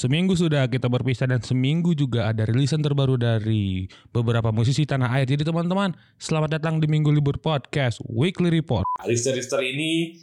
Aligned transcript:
Seminggu 0.00 0.32
sudah 0.32 0.64
kita 0.64 0.88
berpisah 0.88 1.28
dan 1.28 1.44
seminggu 1.44 1.92
juga 1.92 2.32
ada 2.32 2.48
rilisan 2.48 2.80
terbaru 2.80 3.20
dari 3.20 3.84
beberapa 4.08 4.48
musisi 4.48 4.88
tanah 4.88 5.12
air. 5.12 5.28
Jadi 5.28 5.44
teman-teman, 5.44 5.92
selamat 6.16 6.56
datang 6.56 6.80
di 6.80 6.88
Minggu 6.88 7.12
Libur 7.12 7.36
Podcast 7.36 8.00
Weekly 8.08 8.48
Report. 8.48 8.88
Lister-lister 9.04 9.60
ini 9.60 10.16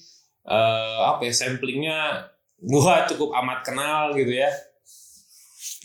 eh, 0.49 0.99
apa 1.05 1.29
ya 1.29 1.29
samplingnya 1.29 2.25
gua 2.57 3.05
cukup 3.05 3.37
amat 3.37 3.69
kenal 3.69 4.17
gitu 4.17 4.33
ya. 4.33 4.49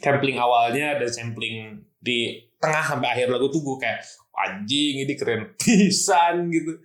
Sampling 0.01 0.41
awalnya 0.41 0.97
dan 0.97 1.13
sampling 1.13 1.85
di 2.01 2.49
tengah 2.65 2.97
sampai 2.97 3.13
akhir 3.13 3.29
lagu 3.29 3.53
tuh 3.53 3.61
gua 3.61 3.77
kayak 3.77 4.09
anjing 4.33 5.05
ini 5.05 5.13
keren 5.21 5.53
pisan 5.61 6.49
gitu. 6.49 6.81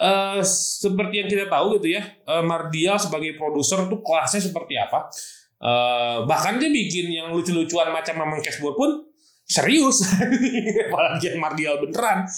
Eh 0.00 0.40
seperti 0.80 1.20
yang 1.20 1.28
kita 1.28 1.52
tahu 1.52 1.76
gitu 1.76 2.00
ya, 2.00 2.16
eh, 2.24 2.40
Mardial 2.40 2.96
sebagai 2.96 3.36
produser 3.36 3.84
tuh 3.92 4.00
kelasnya 4.00 4.40
seperti 4.40 4.80
apa? 4.80 5.12
Eh, 5.56 6.18
bahkan 6.28 6.60
dia 6.60 6.68
bikin 6.68 7.08
yang 7.08 7.32
lucu-lucuan 7.32 7.88
macam 7.88 8.20
Mamang 8.20 8.44
Cashboard 8.44 8.76
pun 8.76 8.90
serius. 9.48 10.04
Apalagi 10.92 11.32
Mardial 11.40 11.80
beneran. 11.80 12.28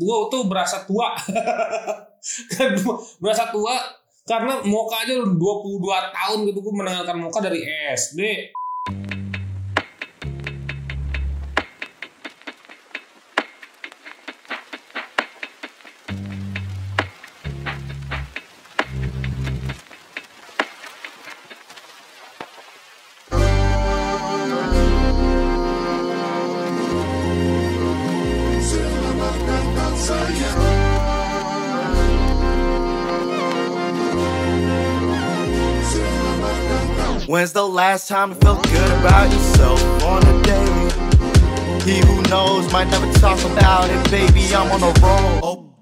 Gua 0.00 0.26
tuh 0.26 0.50
berasa 0.50 0.82
tua. 0.82 1.14
Kan 2.52 2.76
berasa 3.22 3.48
tua 3.54 3.78
karena 4.28 4.62
Moka 4.62 5.02
aja 5.02 5.16
udah 5.18 5.32
22 5.32 6.14
tahun 6.14 6.38
gitu 6.52 6.58
gue 6.62 6.74
mendengarkan 6.74 7.16
Moka 7.18 7.40
dari 7.42 7.64
SD. 7.96 8.52
When's 37.30 37.54
the 37.54 37.62
last 37.62 38.10
time 38.10 38.34
you 38.34 38.38
felt 38.42 38.58
good 38.74 38.90
about 38.98 39.30
yourself 39.30 39.78
on 40.02 40.18
a 40.18 40.34
daily? 40.42 40.90
He 41.86 42.02
who 42.02 42.18
knows 42.26 42.66
might 42.74 42.90
never 42.90 43.06
talk 43.22 43.38
about 43.54 43.86
it, 43.86 44.02
baby. 44.10 44.50
I'm 44.50 44.66
on 44.74 44.82
a 44.82 44.90
roll. 44.98 45.78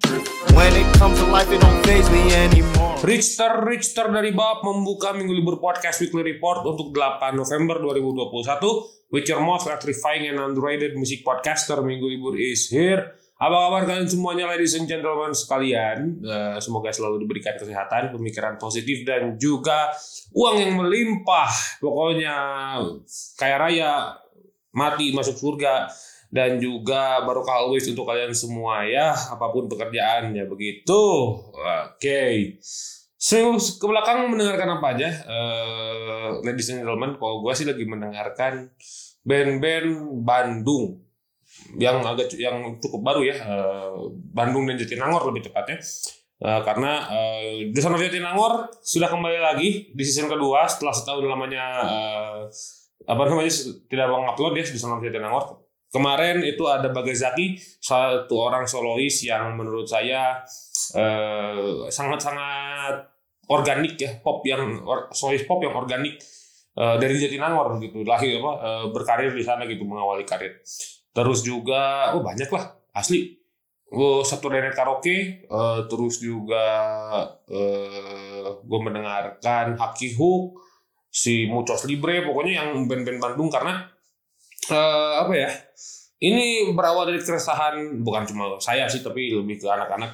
When 0.52 0.76
it 0.76 0.84
comes 1.00 1.16
to 1.16 1.24
life, 1.32 1.48
it 1.48 1.64
don't 1.64 1.80
phase 1.88 2.04
me 2.12 2.36
anymore. 2.36 3.00
Richter 3.00 3.64
Richter 3.64 4.12
dari 4.12 4.36
Bob 4.36 4.60
membuka 4.60 5.16
Minggu 5.16 5.32
Libur 5.32 5.56
Podcast 5.56 6.04
Weekly 6.04 6.36
Report 6.36 6.68
untuk 6.68 6.92
8 6.92 7.32
November 7.32 7.80
2021 7.80 9.08
with 9.08 9.24
your 9.24 9.40
most 9.40 9.64
electrifying 9.64 10.28
and 10.28 10.36
underrated 10.36 11.00
music 11.00 11.24
podcaster 11.24 11.80
Minggu 11.80 12.12
Libur 12.12 12.36
is 12.36 12.68
here. 12.68 13.16
Apa 13.38 13.54
kabar 13.54 13.86
kalian 13.86 14.10
semuanya 14.10 14.50
ladies 14.50 14.74
and 14.74 14.90
gentlemen 14.90 15.30
sekalian? 15.30 16.18
Eh, 16.26 16.58
semoga 16.58 16.90
selalu 16.90 17.22
diberikan 17.22 17.54
kesehatan, 17.54 18.10
pemikiran 18.10 18.58
positif 18.58 19.06
dan 19.06 19.38
juga 19.38 19.94
uang 20.34 20.58
yang 20.58 20.74
melimpah. 20.74 21.46
Pokoknya 21.78 22.34
kaya 23.38 23.56
raya, 23.62 24.18
mati 24.74 25.14
masuk 25.14 25.38
surga 25.38 25.86
dan 26.34 26.58
juga 26.58 27.22
barokah 27.22 27.62
always 27.62 27.86
untuk 27.86 28.10
kalian 28.10 28.34
semua 28.34 28.82
ya. 28.82 29.14
Apa 29.14 29.54
pun 29.54 29.70
pekerjaannya 29.70 30.42
begitu. 30.50 31.02
Oke. 31.54 32.58
So 33.14 33.54
ke 33.54 33.86
belakang 33.86 34.34
mendengarkan 34.34 34.82
apa 34.82 34.98
aja? 34.98 35.14
Eh, 35.14 36.42
ladies 36.42 36.74
and 36.74 36.82
gentlemen 36.82 37.14
kalau 37.14 37.46
gue 37.46 37.54
sih 37.54 37.70
lagi 37.70 37.86
mendengarkan 37.86 38.74
band-band 39.22 39.94
Bandung 40.26 41.06
yang 41.76 42.00
agak 42.00 42.32
yang 42.38 42.80
cukup 42.80 43.00
baru 43.04 43.22
ya 43.28 43.36
eh, 43.36 43.92
Bandung 44.32 44.64
dan 44.64 44.80
Jatinangor 44.80 45.28
lebih 45.28 45.50
tepatnya. 45.50 45.78
Eh, 46.38 46.60
karena 46.62 47.10
The 47.74 47.80
Son 47.82 47.98
of 47.98 48.00
Jatinangor 48.00 48.70
sudah 48.78 49.10
kembali 49.10 49.38
lagi 49.42 49.90
di 49.90 50.02
season 50.06 50.30
kedua 50.30 50.70
setelah 50.70 50.94
setahun 50.94 51.26
lamanya 51.26 51.64
eh, 51.82 52.40
apa 53.08 53.22
namanya 53.24 53.52
tidak 53.88 54.06
mengupload 54.06 54.54
ya 54.60 54.64
di 54.68 54.78
of 54.78 55.00
Jatinangor. 55.00 55.44
Kemarin 55.88 56.44
itu 56.44 56.68
ada 56.68 56.92
Bagazaki 56.92 57.56
satu 57.80 58.36
orang 58.36 58.68
solois 58.68 59.24
yang 59.24 59.56
menurut 59.56 59.88
saya 59.88 60.44
eh, 60.92 61.88
sangat-sangat 61.88 63.08
organik 63.48 63.96
ya 63.96 64.20
pop 64.20 64.44
yang 64.44 64.84
or, 64.84 65.08
solois 65.16 65.48
pop 65.48 65.64
yang 65.64 65.72
organik 65.72 66.20
eh, 66.76 66.96
dari 67.00 67.16
Jatinangor 67.16 67.80
gitu. 67.80 68.04
Lahir 68.04 68.36
apa 68.44 68.52
eh, 68.60 68.84
berkarir 68.92 69.32
di 69.32 69.40
sana 69.40 69.64
gitu 69.64 69.88
mengawali 69.88 70.28
karir 70.28 70.60
terus 71.14 71.42
juga 71.42 72.12
oh 72.14 72.22
banyak 72.22 72.48
lah 72.50 72.76
asli 72.94 73.38
Oh, 73.88 74.20
satu 74.20 74.52
Renet 74.52 74.76
Karaoke, 74.76 75.48
eh, 75.48 75.80
terus 75.88 76.20
juga 76.20 76.64
eh, 77.48 78.44
gue 78.60 78.80
mendengarkan 78.84 79.80
Haki 79.80 80.12
Hook, 80.12 80.60
si 81.08 81.48
Mucos 81.48 81.88
Libre, 81.88 82.20
pokoknya 82.20 82.60
yang 82.60 82.84
band-band 82.84 83.16
Bandung 83.16 83.48
karena 83.48 83.88
eh, 84.68 85.12
apa 85.24 85.32
ya? 85.32 85.50
Ini 86.20 86.76
berawal 86.76 87.08
dari 87.14 87.20
keresahan 87.24 88.04
bukan 88.04 88.28
cuma 88.28 88.44
saya 88.60 88.84
sih 88.90 89.00
tapi 89.00 89.32
lebih 89.32 89.56
ke 89.56 89.68
anak-anak 89.72 90.12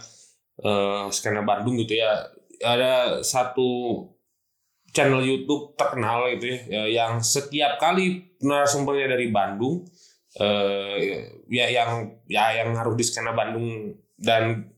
eh, 0.63 1.05
skena 1.11 1.43
Bandung 1.43 1.75
gitu 1.83 1.99
ya. 1.99 2.31
Ada 2.63 3.27
satu 3.27 3.99
channel 4.95 5.27
YouTube 5.27 5.75
terkenal 5.75 6.31
gitu 6.39 6.55
ya 6.71 6.87
yang 6.87 7.19
setiap 7.19 7.83
kali 7.83 8.39
narasumbernya 8.39 9.19
dari 9.19 9.27
Bandung 9.35 9.83
eh, 10.41 11.31
ya 11.47 11.67
yang 11.71 12.11
ya 12.27 12.63
yang 12.63 12.75
ngaruh 12.75 12.99
di 12.99 13.05
skena 13.07 13.31
Bandung 13.31 13.95
dan 14.19 14.75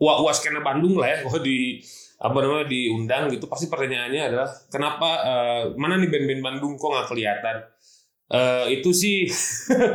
uak-uak 0.00 0.34
skena 0.34 0.60
Bandung 0.62 0.98
lah 0.98 1.08
ya. 1.10 1.18
Kalau 1.26 1.40
di 1.48 1.82
apa 2.20 2.36
namanya 2.44 2.66
diundang 2.68 3.32
gitu. 3.32 3.48
Pasti 3.48 3.66
pertanyaannya 3.66 4.22
adalah 4.32 4.48
kenapa 4.68 5.08
eh, 5.24 5.62
mana 5.76 5.96
nih 5.98 6.08
band-band 6.08 6.42
Bandung 6.42 6.72
kok 6.76 6.90
nggak 6.92 7.08
kelihatan? 7.08 7.56
Eh, 8.30 8.78
itu 8.78 8.94
sih 8.94 9.26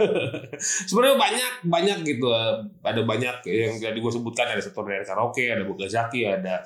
sebenarnya 0.91 1.15
banyak 1.15 1.51
banyak 1.71 1.97
gitu. 2.03 2.27
Eh, 2.35 2.55
ada 2.83 3.01
banyak 3.07 3.47
yang 3.47 3.79
tadi 3.79 3.99
gue 4.03 4.11
sebutkan. 4.11 4.51
Ada 4.51 4.67
satu 4.67 4.83
dari 4.83 5.07
karaoke 5.07 5.47
ada 5.47 5.63
Bugazaki 5.63 6.27
ada 6.27 6.65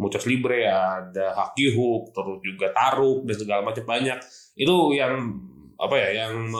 Muchos 0.00 0.24
Libre 0.24 0.64
ada 0.64 1.36
Haki 1.36 1.76
Hook 1.76 2.16
terus 2.16 2.38
juga 2.40 2.72
Taruk 2.72 3.28
dan 3.28 3.36
segala 3.36 3.60
macam 3.60 3.84
banyak. 3.84 4.16
Itu 4.56 4.96
yang 4.96 5.36
apa 5.76 5.96
ya 5.96 6.24
yang 6.24 6.52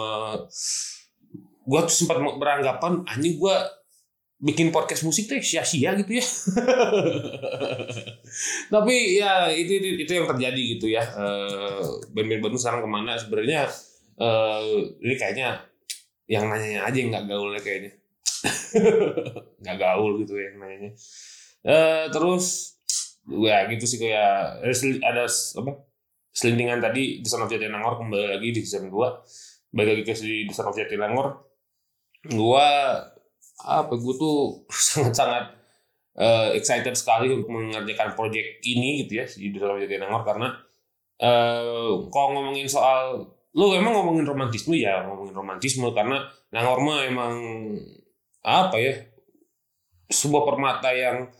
gue 1.70 1.80
tuh 1.86 1.94
sempat 1.94 2.18
beranggapan 2.18 3.06
anjing 3.06 3.38
gue 3.38 3.56
bikin 4.40 4.72
podcast 4.72 5.04
musik 5.04 5.28
tuh 5.28 5.36
sia-sia 5.38 5.92
gitu 6.00 6.16
ya. 6.16 6.24
Tapi 8.72 9.20
ya 9.20 9.52
itu, 9.52 9.78
itu 9.78 9.88
itu 10.08 10.12
yang 10.16 10.26
terjadi 10.26 10.62
gitu 10.76 10.86
ya. 10.88 11.04
Eh, 11.04 11.84
band-band 12.10 12.48
Bandung 12.48 12.60
sekarang 12.60 12.80
ke 12.82 12.90
mana? 12.90 13.12
Sebenarnya 13.20 13.68
eh, 14.16 14.60
ini 15.04 15.14
kayaknya 15.14 15.60
yang 16.24 16.48
nanya 16.48 16.88
aja 16.88 16.98
nggak 16.98 17.24
gaul 17.28 17.52
ya 17.54 17.62
kayaknya. 17.62 17.92
Nggak 19.60 19.76
gaul 19.76 20.16
gitu 20.24 20.32
yang 20.40 20.64
nanya 20.64 20.96
eh 21.60 22.08
terus 22.08 22.72
ya 23.28 23.68
gitu 23.68 23.84
sih 23.84 24.00
kayak 24.00 24.64
ada 25.04 25.28
apa? 25.28 25.72
Selindingan 26.32 26.80
tadi 26.80 27.20
di 27.20 27.28
of 27.28 27.52
Jatinangor 27.52 28.00
kembali 28.00 28.40
lagi 28.40 28.48
di 28.56 28.64
season 28.64 28.88
2 28.88 29.76
balik 29.76 30.00
lagi 30.00 30.02
ke 30.08 30.16
di 30.16 30.48
of 30.48 30.72
Jatinangor 30.72 31.49
gua 32.28 33.00
apa 33.60 33.92
gue 33.92 34.14
tuh 34.16 34.64
sangat-sangat 34.92 35.56
eh, 36.16 36.48
excited 36.56 36.96
sekali 36.96 37.32
untuk 37.32 37.48
mengerjakan 37.52 38.16
project 38.16 38.64
ini 38.64 39.04
gitu 39.04 39.20
ya 39.20 39.26
di 39.28 39.56
of 39.60 39.80
Jatinangor 39.80 40.22
karena 40.24 40.48
eh 41.20 41.92
kalau 42.08 42.28
ngomongin 42.32 42.64
soal 42.64 43.28
lu 43.54 43.74
emang 43.74 43.92
ngomongin 43.94 44.26
romantisme? 44.26 44.78
Ya 44.78 45.02
ngomongin 45.06 45.34
romantisme 45.34 45.90
karena 45.90 46.22
Nangor 46.50 46.82
mah 46.82 47.06
emang 47.06 47.34
apa 48.42 48.76
ya 48.78 48.94
sebuah 50.10 50.42
permata 50.42 50.90
yang 50.90 51.30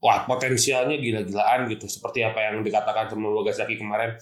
wah 0.00 0.24
potensialnya 0.28 1.00
gila-gilaan 1.00 1.68
gitu. 1.72 1.88
Seperti 1.88 2.24
apa 2.24 2.50
yang 2.50 2.60
dikatakan 2.64 3.08
sama 3.12 3.32
Bagasaki 3.40 3.80
kemarin 3.80 4.16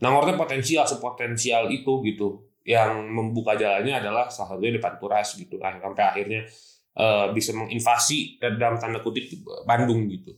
Nangor 0.00 0.28
tuh 0.28 0.36
potensial 0.38 0.84
sepotensial 0.84 1.72
itu 1.72 2.04
gitu 2.04 2.48
yang 2.68 3.08
membuka 3.08 3.56
jalannya 3.56 3.96
adalah 3.96 4.28
salah 4.28 4.52
satunya 4.52 4.76
di 4.76 4.82
Panturas 4.84 5.32
gitu 5.40 5.56
kan 5.56 5.80
sampai 5.80 6.04
akhirnya 6.04 6.44
eh, 6.92 7.26
bisa 7.32 7.56
menginvasi 7.56 8.36
dalam 8.60 8.76
tanda 8.76 9.00
kutip 9.00 9.24
Bandung 9.64 10.04
gitu. 10.12 10.36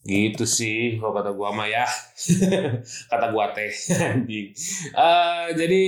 Gitu 0.00 0.48
sih 0.48 0.96
kalau 0.96 1.12
kata 1.12 1.36
gua 1.36 1.52
mah 1.52 1.68
ya. 1.68 1.84
Kata 3.12 3.28
gua 3.28 3.52
teh 3.52 3.68
Eh, 3.68 5.46
jadi 5.52 5.82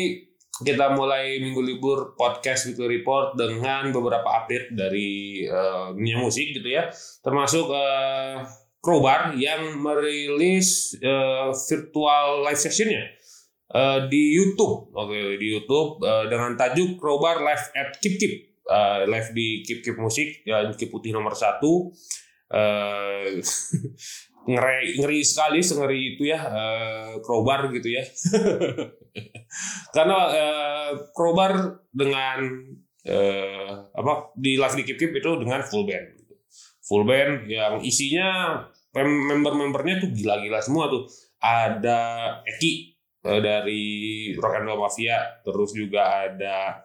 kita 0.60 0.92
mulai 0.92 1.40
minggu 1.40 1.64
libur 1.64 2.12
podcast 2.20 2.68
weekly 2.68 3.00
report 3.00 3.40
dengan 3.40 3.88
beberapa 3.88 4.44
update 4.44 4.76
dari 4.76 5.48
eh, 5.48 5.86
dunia 5.96 6.20
musik 6.20 6.52
gitu 6.52 6.68
ya. 6.68 6.92
Termasuk 7.24 7.72
eh, 7.72 8.44
Crowbar 8.84 9.32
yang 9.40 9.80
merilis 9.80 10.92
eh, 11.00 11.48
virtual 11.56 12.44
live 12.44 12.60
sessionnya 12.60 13.21
eh, 13.72 14.00
di 14.08 14.22
YouTube. 14.36 14.92
Oke, 14.92 15.36
di 15.40 15.46
YouTube 15.48 16.04
eh, 16.04 16.24
dengan 16.28 16.54
tajuk 16.54 17.00
Crowbar 17.00 17.40
Live 17.40 17.72
at 17.72 17.96
Keep 17.98 18.14
Keep. 18.20 18.34
Eh, 18.62 19.00
live 19.10 19.28
di 19.34 19.60
Keep 19.66 19.80
Keep 19.82 19.96
Musik 19.98 20.28
dan 20.46 20.72
Keep 20.76 20.92
Putih 20.92 21.12
nomor 21.12 21.34
satu. 21.34 21.90
Ngeri, 24.42 24.98
ngeri 24.98 25.22
sekali, 25.22 25.62
sengeri 25.62 26.18
itu 26.18 26.28
ya 26.28 26.42
Crowbar 27.24 27.72
gitu 27.72 27.88
ya. 27.94 28.04
Karena 29.96 30.18
Crowbar 31.16 31.80
dengan 31.88 32.60
apa 33.96 34.34
di 34.36 34.60
live 34.60 34.76
di 34.76 34.84
Keep 34.84 34.98
Keep 35.00 35.12
itu 35.24 35.30
dengan 35.40 35.64
full 35.64 35.88
band. 35.88 36.06
Full 36.84 37.08
band 37.08 37.48
yang 37.48 37.80
isinya 37.80 38.60
mem- 38.92 39.32
member-membernya 39.32 40.04
tuh 40.04 40.10
gila-gila 40.12 40.60
semua 40.60 40.92
tuh. 40.92 41.08
Ada 41.40 42.00
Eki 42.44 42.91
dari 43.22 43.82
Rock 44.34 44.54
and 44.58 44.66
Roll 44.66 44.82
Mafia, 44.82 45.18
terus 45.46 45.70
juga 45.70 46.26
ada 46.26 46.82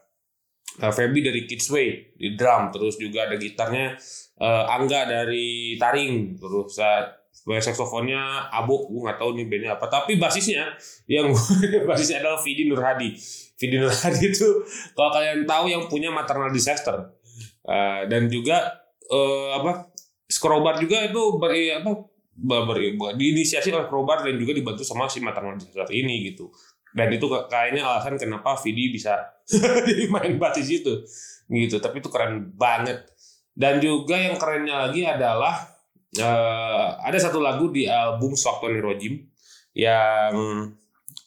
eh, 0.78 0.94
Feby 0.94 1.20
dari 1.26 1.42
Kidsway 1.50 2.14
di 2.14 2.38
drum, 2.38 2.70
terus 2.70 3.02
juga 3.02 3.26
ada 3.26 3.36
gitarnya 3.36 3.98
eh, 4.38 4.64
Angga 4.70 5.10
dari 5.10 5.76
Taring, 5.82 6.38
terus 6.38 6.78
eh, 6.78 7.04
sebagai 7.34 7.66
saksofonnya 7.66 8.54
Abo, 8.54 8.90
gue 8.90 9.02
nggak 9.08 9.18
tahu 9.18 9.38
nih 9.38 9.46
bandnya 9.50 9.72
apa, 9.78 9.90
tapi 9.90 10.18
basisnya 10.22 10.74
yang 11.10 11.34
basisnya 11.90 12.22
adalah 12.22 12.42
Vidi 12.42 12.70
Nurhadi. 12.70 13.14
Vidi 13.58 13.78
Nurhadi 13.82 14.22
itu 14.30 14.50
kalau 14.94 15.10
kalian 15.10 15.46
tahu 15.50 15.66
yang 15.70 15.86
punya 15.90 16.14
maternal 16.14 16.54
disaster 16.54 17.18
Eh, 17.68 18.02
dan 18.08 18.32
juga 18.32 18.80
eh, 19.12 19.50
apa 19.60 19.92
Skrobar 20.28 20.80
juga 20.80 21.04
itu 21.04 21.40
apa 21.40 21.92
diinisiasi 22.38 23.74
oleh 23.74 23.90
Krobar 23.90 24.22
dan 24.22 24.38
juga 24.38 24.54
dibantu 24.54 24.86
sama 24.86 25.10
si 25.10 25.18
maternal 25.20 25.58
disaster 25.58 25.90
ini 25.90 26.30
gitu. 26.30 26.54
Dan 26.94 27.10
itu 27.10 27.26
ka- 27.26 27.50
kayaknya 27.50 27.84
alasan 27.86 28.18
kenapa 28.18 28.58
Vidi 28.62 28.94
bisa 28.94 29.18
main 30.14 30.38
basis 30.38 30.68
itu 30.70 30.94
gitu. 31.50 31.82
Tapi 31.82 32.00
itu 32.00 32.10
keren 32.14 32.54
banget. 32.54 33.10
Dan 33.58 33.82
juga 33.82 34.22
yang 34.22 34.38
kerennya 34.38 34.86
lagi 34.88 35.02
adalah 35.02 35.66
eh, 36.14 36.88
ada 37.02 37.18
satu 37.18 37.42
lagu 37.42 37.74
di 37.74 37.90
album 37.90 38.38
Swaktoni 38.38 38.78
Rojim 38.78 39.18
yang 39.74 40.34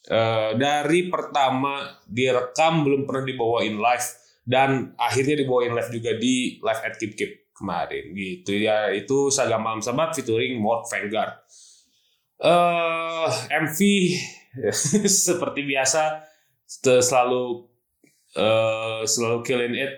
eh, 0.07 0.51
dari 0.55 1.11
pertama 1.11 1.99
direkam 2.07 2.87
belum 2.87 3.03
pernah 3.03 3.23
dibawain 3.27 3.75
live 3.75 4.07
dan 4.47 4.95
akhirnya 4.95 5.43
dibawain 5.43 5.75
live 5.75 5.91
juga 5.91 6.15
di 6.15 6.57
live 6.59 6.81
at 6.87 6.95
Keep 6.97 7.13
Keep 7.19 7.31
kemarin 7.61 8.03
gitu 8.17 8.57
ya. 8.57 8.89
Itu 8.89 9.29
Saga 9.29 9.61
Malam 9.61 9.85
Sabat 9.85 10.17
featuring 10.17 10.57
Mort 10.57 10.89
Vanguard. 10.89 11.37
Eh 12.41 13.29
MV 13.61 13.79
seperti 15.27 15.61
biasa 15.69 16.25
se- 16.65 17.03
selalu 17.05 17.69
eh 18.35 19.01
selalu 19.05 19.37
killing 19.45 19.75
it. 19.77 19.93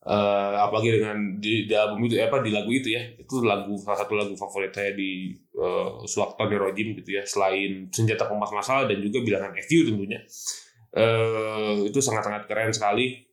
Eh 0.00 0.54
apalagi 0.58 0.96
dengan 0.98 1.18
di, 1.38 1.68
di 1.68 1.74
album 1.76 2.08
itu 2.08 2.18
apa 2.18 2.42
di 2.42 2.50
lagu 2.50 2.70
itu 2.74 2.90
ya. 2.90 3.02
Itu 3.20 3.44
lagu 3.46 3.78
salah 3.78 3.98
satu 4.02 4.18
lagu 4.18 4.34
favorit 4.34 4.72
saya 4.74 4.92
di 4.96 5.36
uh, 5.60 6.02
Suwakto 6.08 6.44
Rojim 6.48 6.98
gitu 6.98 7.20
ya. 7.20 7.22
Selain 7.22 7.86
senjata 7.94 8.26
pemas 8.26 8.50
masalah 8.50 8.88
dan 8.90 8.98
juga 9.04 9.22
bilangan 9.22 9.52
FU 9.62 9.78
tentunya. 9.86 10.20
Eh 10.96 11.86
itu 11.86 11.98
sangat-sangat 12.02 12.50
keren 12.50 12.72
sekali. 12.74 13.30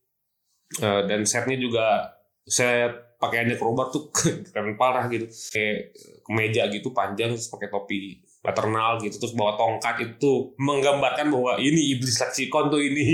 Eh, 0.68 1.02
dan 1.08 1.24
setnya 1.24 1.56
juga 1.56 2.12
set 2.44 2.92
pakaiannya 3.18 3.58
Krobar 3.58 3.90
tuh 3.90 4.10
keren 4.54 4.78
parah 4.78 5.06
gitu. 5.10 5.28
Kayak 5.28 5.94
kemeja 6.26 6.70
gitu 6.70 6.94
panjang 6.94 7.34
terus 7.34 7.50
pakai 7.50 7.70
topi 7.70 8.22
paternal 8.42 9.02
gitu 9.02 9.18
terus 9.20 9.36
bawa 9.36 9.60
tongkat 9.60 10.00
itu 10.16 10.56
menggambarkan 10.56 11.28
bahwa 11.34 11.60
ini 11.60 11.98
iblis 11.98 12.18
leksikon 12.18 12.70
tuh 12.70 12.82
ini. 12.82 13.06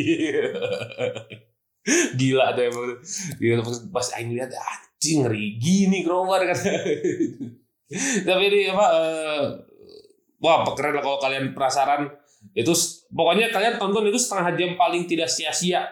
Gila 2.19 2.55
tuh 2.55 2.63
emang 2.63 2.95
Gila, 3.39 3.59
pas 3.91 4.07
Aing 4.15 4.31
lihat 4.31 4.51
anjing 4.55 5.27
ngeri 5.27 5.59
gini 5.59 5.99
Krobar 6.07 6.43
kan. 6.47 6.55
Tapi 8.27 8.43
ini 8.47 8.71
apa 8.71 8.87
eh, 8.95 9.43
wah 10.39 10.63
keren 10.71 10.95
lah 10.95 11.03
kalau 11.03 11.19
kalian 11.19 11.51
penasaran. 11.51 12.07
Itu 12.51 12.75
pokoknya 13.11 13.55
kalian 13.55 13.79
tonton 13.79 14.03
itu 14.11 14.19
setengah 14.19 14.51
jam 14.59 14.75
paling 14.75 15.07
tidak 15.07 15.31
sia-sia 15.31 15.87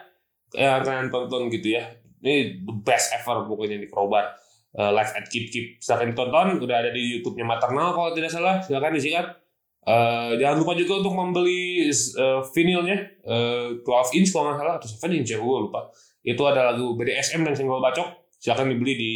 yang 0.52 0.84
kalian 0.84 1.08
tonton 1.08 1.48
gitu 1.48 1.80
ya 1.80 2.01
ini 2.22 2.62
the 2.62 2.74
best 2.86 3.12
ever 3.18 3.44
pokoknya 3.44 3.82
di 3.82 3.90
Krobar 3.90 4.38
Eh, 4.72 4.90
live 4.96 5.12
at 5.12 5.28
Keep 5.28 5.46
Keep. 5.52 5.66
Silahkan 5.84 6.08
ditonton. 6.08 6.56
Udah 6.64 6.80
ada 6.80 6.90
di 6.96 7.20
YouTube-nya 7.20 7.44
Maternal 7.44 7.92
kalau 7.92 8.10
tidak 8.16 8.32
salah. 8.32 8.64
Silahkan 8.64 8.92
disikat. 8.96 9.26
Eh, 9.84 10.40
jangan 10.40 10.56
lupa 10.64 10.72
juga 10.72 11.04
untuk 11.04 11.12
membeli 11.12 11.84
eh, 11.92 12.40
vinilnya 12.56 12.96
eh, 13.20 13.84
12 13.84 14.16
inch 14.16 14.32
kalau 14.32 14.48
nggak 14.48 14.58
salah. 14.64 14.74
Atau 14.80 14.88
7 14.88 15.12
inch 15.12 15.28
ya 15.28 15.38
gue 15.44 15.58
lupa. 15.68 15.92
Itu 16.24 16.42
ada 16.48 16.72
lagu 16.72 16.96
BDSM 16.96 17.44
dan 17.44 17.52
single 17.52 17.84
bacok. 17.84 18.32
Silahkan 18.40 18.72
dibeli 18.72 18.92
di 18.96 19.14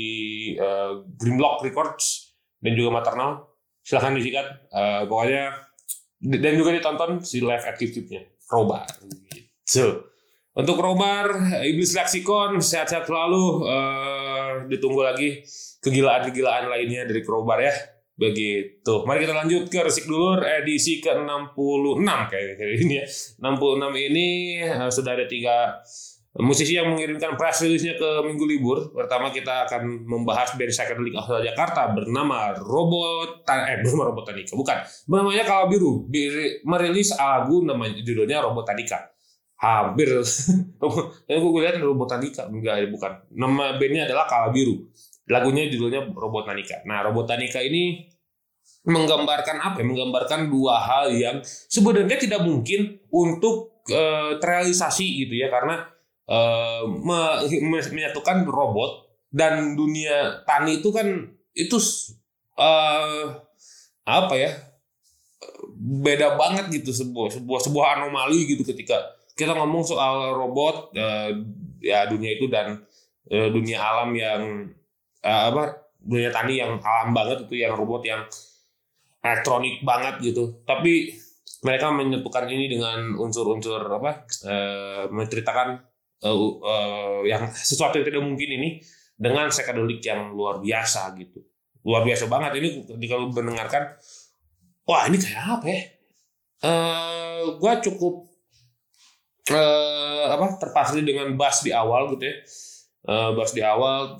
eh, 0.60 0.92
Grimlock 1.16 1.64
Records 1.64 2.36
dan 2.60 2.76
juga 2.76 2.92
Maternal. 2.92 3.48
Silahkan 3.80 4.12
disikat. 4.12 4.46
Eh, 4.68 5.02
pokoknya 5.08 5.56
dan 6.20 6.52
juga 6.52 6.76
ditonton 6.76 7.24
si 7.24 7.40
live 7.40 7.64
at 7.64 7.80
Keep-nya. 7.80 8.28
Krobar 8.46 8.86
gitu 9.66 10.06
untuk 10.56 10.80
Robar, 10.80 11.36
Iblis 11.60 11.92
Lexicon, 11.92 12.56
sehat-sehat 12.64 13.04
selalu. 13.04 13.68
Eh, 13.68 14.52
ditunggu 14.72 15.04
lagi 15.04 15.44
kegilaan-kegilaan 15.84 16.72
lainnya 16.72 17.04
dari 17.04 17.20
Krobar 17.20 17.60
ya. 17.60 17.76
Begitu. 18.16 19.04
Mari 19.04 19.28
kita 19.28 19.36
lanjut 19.36 19.68
ke 19.68 19.84
Resik 19.84 20.08
Dulur 20.08 20.40
edisi 20.40 21.04
ke-66 21.04 22.08
kayak 22.32 22.56
kayak 22.56 22.74
ini 22.80 22.94
ya. 23.04 23.06
66 23.44 24.08
ini 24.08 24.28
eh, 24.64 24.88
sudah 24.88 25.12
ada 25.12 25.28
tiga 25.28 25.84
musisi 26.40 26.76
yang 26.76 26.92
mengirimkan 26.92 27.36
press 27.36 27.60
release-nya 27.60 28.00
ke 28.00 28.24
Minggu 28.24 28.48
Libur. 28.48 28.96
Pertama 28.96 29.28
kita 29.28 29.68
akan 29.68 30.08
membahas 30.08 30.56
band 30.56 30.72
psychedelic 30.72 31.12
asal 31.20 31.44
Jakarta 31.44 31.92
bernama 31.92 32.56
Robot 32.56 33.44
eh 33.44 33.76
bernama 33.84 34.08
Robotanika, 34.08 34.56
bukan. 34.56 34.80
Namanya 35.12 35.44
Kala 35.44 35.68
Biru. 35.68 36.08
Merilis 36.64 37.12
lagu 37.12 37.60
namanya 37.60 38.00
judulnya 38.00 38.40
Robotanika 38.40 39.15
hampir. 39.60 40.08
Yang 41.28 41.38
gue 41.40 41.60
lihat 41.64 41.76
Robotanika 41.80 42.44
enggak 42.48 42.92
bukan. 42.92 43.12
Nama 43.32 43.80
bandnya 43.80 44.04
adalah 44.04 44.28
Kala 44.28 44.52
Biru. 44.52 44.88
Lagunya 45.26 45.66
judulnya 45.66 46.06
Robotanika 46.14 46.86
nah 46.86 47.02
Robotanika 47.02 47.58
ini 47.58 48.06
menggambarkan 48.86 49.58
apa 49.58 49.82
ya? 49.82 49.86
Menggambarkan 49.88 50.46
dua 50.46 50.78
hal 50.78 51.10
yang 51.10 51.42
sebenarnya 51.42 52.14
tidak 52.20 52.46
mungkin 52.46 53.02
untuk 53.10 53.82
eh, 53.90 54.38
terrealisasi 54.38 55.26
gitu 55.26 55.34
ya. 55.34 55.50
Karena 55.50 55.82
eh, 56.30 56.82
me- 56.86 57.42
me- 57.66 57.90
menyatukan 57.90 58.46
robot 58.46 59.10
dan 59.34 59.74
dunia 59.74 60.46
tani 60.46 60.78
itu 60.78 60.94
kan 60.94 61.06
itu 61.56 61.76
eh, 62.60 63.24
apa 64.06 64.34
ya? 64.38 64.54
Beda 65.76 66.38
banget 66.38 66.70
gitu. 66.70 66.94
Sebuah 66.94 67.34
sebuah 67.34 67.60
sebuah 67.66 67.86
anomali 67.98 68.46
gitu 68.46 68.62
ketika 68.62 69.15
kita 69.36 69.52
ngomong 69.52 69.84
soal 69.84 70.32
robot 70.32 70.96
eh, 70.96 71.30
ya 71.84 72.08
dunia 72.08 72.34
itu 72.40 72.48
dan 72.48 72.80
eh, 73.28 73.48
dunia 73.52 73.78
alam 73.78 74.10
yang 74.16 74.72
eh, 75.20 75.42
apa 75.52 75.92
dunia 76.00 76.32
tani 76.32 76.56
yang 76.56 76.80
alam 76.80 77.12
banget 77.12 77.44
itu 77.44 77.60
yang 77.60 77.76
robot 77.76 78.02
yang 78.02 78.24
elektronik 79.20 79.82
banget 79.82 80.22
gitu. 80.22 80.62
Tapi 80.64 81.12
mereka 81.66 81.90
menyatukan 81.90 82.46
ini 82.46 82.66
dengan 82.70 83.16
unsur-unsur 83.18 83.80
apa 83.90 84.24
eh, 84.46 85.04
menceritakan 85.10 85.68
eh, 86.24 86.32
u- 86.34 86.58
eh, 86.62 87.20
yang 87.30 87.50
sesuatu 87.52 88.00
yang 88.00 88.06
tidak 88.08 88.22
mungkin 88.24 88.48
ini 88.56 88.68
dengan 89.16 89.48
psychedelic 89.52 90.00
yang 90.04 90.32
luar 90.32 90.60
biasa 90.62 91.12
gitu. 91.20 91.44
Luar 91.86 92.02
biasa 92.06 92.26
banget. 92.26 92.58
Ini 92.60 92.68
lu 93.14 93.30
mendengarkan 93.34 93.94
wah 94.86 95.04
ini 95.10 95.18
kayak 95.18 95.44
apa 95.60 95.66
ya? 95.68 95.80
Eh 96.66 97.42
gua 97.60 97.78
cukup 97.84 98.35
eh 99.46 100.24
apa 100.26 100.58
terpasri 100.58 101.06
dengan 101.06 101.30
bass 101.38 101.62
di 101.62 101.70
awal 101.70 102.14
gitu 102.16 102.26
ya. 102.26 102.36
Eh 103.06 103.30
bass 103.38 103.54
di 103.54 103.62
awal 103.62 104.18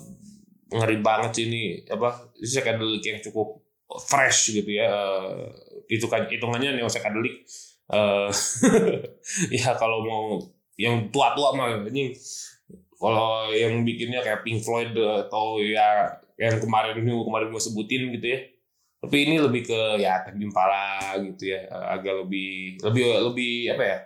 ngeri 0.70 0.98
banget 1.02 1.30
sih 1.34 1.44
ini 1.46 1.62
apa 1.90 2.30
psychedelic 2.38 3.02
yang 3.02 3.18
cukup 3.22 3.62
fresh 4.06 4.54
gitu 4.54 4.70
ya. 4.70 4.86
Eh, 4.86 5.46
itu 5.98 6.06
kan 6.06 6.30
hitungannya 6.30 6.78
neo 6.78 6.86
psychedelic. 6.86 7.42
Eh 7.90 8.30
ya 9.62 9.74
kalau 9.74 10.06
mau 10.06 10.24
yang 10.78 11.10
tua-tua 11.10 11.56
mah 11.56 11.68
ini 11.90 12.14
kalau 12.96 13.52
yang 13.52 13.84
bikinnya 13.84 14.24
kayak 14.24 14.40
Pink 14.46 14.64
Floyd 14.64 14.92
atau 14.96 15.60
ya 15.60 16.16
yang 16.36 16.60
kemarin 16.60 17.00
ini 17.00 17.12
kemarin 17.12 17.48
gue 17.50 17.62
sebutin 17.62 18.14
gitu 18.14 18.26
ya. 18.30 18.40
Tapi 18.96 19.16
ini 19.28 19.36
lebih 19.38 19.62
ke 19.68 19.80
ya 20.00 20.24
Tame 20.24 20.48
gitu 21.30 21.44
ya 21.52 21.68
agak 21.68 22.26
lebih 22.26 22.80
lebih 22.80 23.04
lebih 23.30 23.52
apa 23.76 23.84
ya 23.84 23.98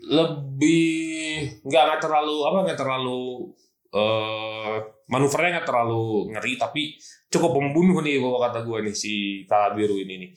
lebih 0.00 1.62
nggak 1.62 1.82
nggak 1.86 2.00
terlalu 2.02 2.36
apa 2.48 2.58
nggak 2.66 2.80
terlalu 2.80 3.52
eh 3.90 4.76
manuvernya 5.10 5.60
nggak 5.60 5.68
terlalu 5.68 6.30
ngeri 6.30 6.54
tapi 6.54 6.82
cukup 7.26 7.58
membunuh 7.58 7.98
nih 8.02 8.22
kalau 8.22 8.38
kata 8.38 8.62
gue 8.62 8.78
nih 8.86 8.94
si 8.94 9.14
Kala 9.50 9.74
Biru 9.74 9.98
ini 9.98 10.14
nih. 10.26 10.30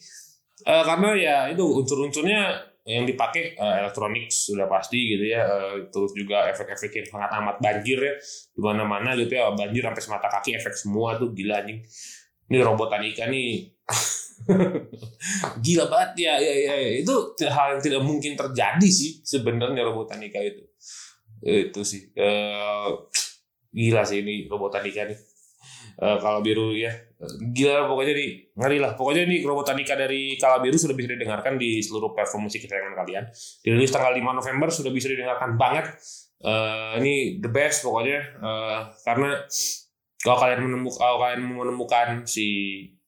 Eh, 0.64 0.82
karena 0.86 1.08
ya 1.14 1.36
itu 1.50 1.62
unsur-unsurnya 1.62 2.74
yang 2.84 3.08
dipakai 3.08 3.56
uh, 3.56 3.80
elektronik 3.80 4.28
sudah 4.28 4.68
pasti 4.68 5.16
gitu 5.16 5.24
ya 5.24 5.40
uh, 5.40 5.88
terus 5.88 6.12
juga 6.12 6.44
efek-efek 6.52 6.92
yang 6.92 7.06
sangat 7.08 7.30
amat 7.40 7.56
banjir 7.56 7.96
ya 7.96 8.12
di 8.52 8.60
mana-mana 8.60 9.16
gitu 9.16 9.32
ya 9.32 9.48
banjir 9.56 9.80
sampai 9.80 10.02
semata 10.04 10.28
kaki 10.28 10.52
efek 10.60 10.76
semua 10.76 11.16
tuh 11.16 11.32
gila 11.32 11.64
anjing. 11.64 11.80
Ini 12.44 12.60
robot 12.60 12.92
Anika 12.92 13.24
nih 13.24 13.72
gila 15.64 15.84
banget. 15.88 16.10
Ya, 16.28 16.34
ya 16.38 16.54
ya 16.54 16.74
ya. 16.76 16.90
Itu 17.00 17.34
hal 17.48 17.78
yang 17.78 17.82
tidak 17.82 18.02
mungkin 18.04 18.36
terjadi 18.36 18.88
sih 18.88 19.24
sebenarnya 19.24 19.84
robot 19.84 20.12
Anika 20.14 20.40
itu. 20.42 20.64
Itu 21.44 21.84
sih. 21.84 22.12
Uh, 22.16 23.08
gila 23.74 24.02
sih 24.06 24.22
ini 24.22 24.46
robot 24.46 24.78
Anika 24.78 25.04
nih 25.08 25.18
uh, 26.00 26.18
kalau 26.18 26.40
biru 26.42 26.74
ya. 26.74 26.90
Gila 27.24 27.88
pokoknya 27.88 28.12
nih 28.16 28.30
ngeri 28.52 28.78
lah. 28.82 28.92
Pokoknya 28.98 29.24
nih 29.24 29.40
robotanika 29.46 29.94
dari 29.96 30.36
Kala 30.36 30.60
Biru 30.60 30.76
sudah 30.76 30.92
bisa 30.92 31.14
didengarkan 31.14 31.56
di 31.56 31.80
seluruh 31.80 32.12
platform 32.12 32.50
musik 32.50 32.66
kesayangan 32.66 32.94
kalian. 32.98 33.24
Dirilis 33.64 33.92
tanggal 33.94 34.12
5 34.12 34.20
November 34.20 34.68
sudah 34.68 34.92
bisa 34.92 35.08
didengarkan 35.08 35.56
banget. 35.56 35.94
Uh, 36.44 37.00
ini 37.00 37.40
the 37.40 37.48
best 37.48 37.80
pokoknya. 37.86 38.20
Uh, 38.42 38.80
karena 39.06 39.40
kalau 40.20 40.36
kalian 40.40 40.60
menemukan 40.68 40.98
kalau 41.00 41.16
kalian 41.20 41.40
menemukan 41.48 42.08
si 42.28 42.46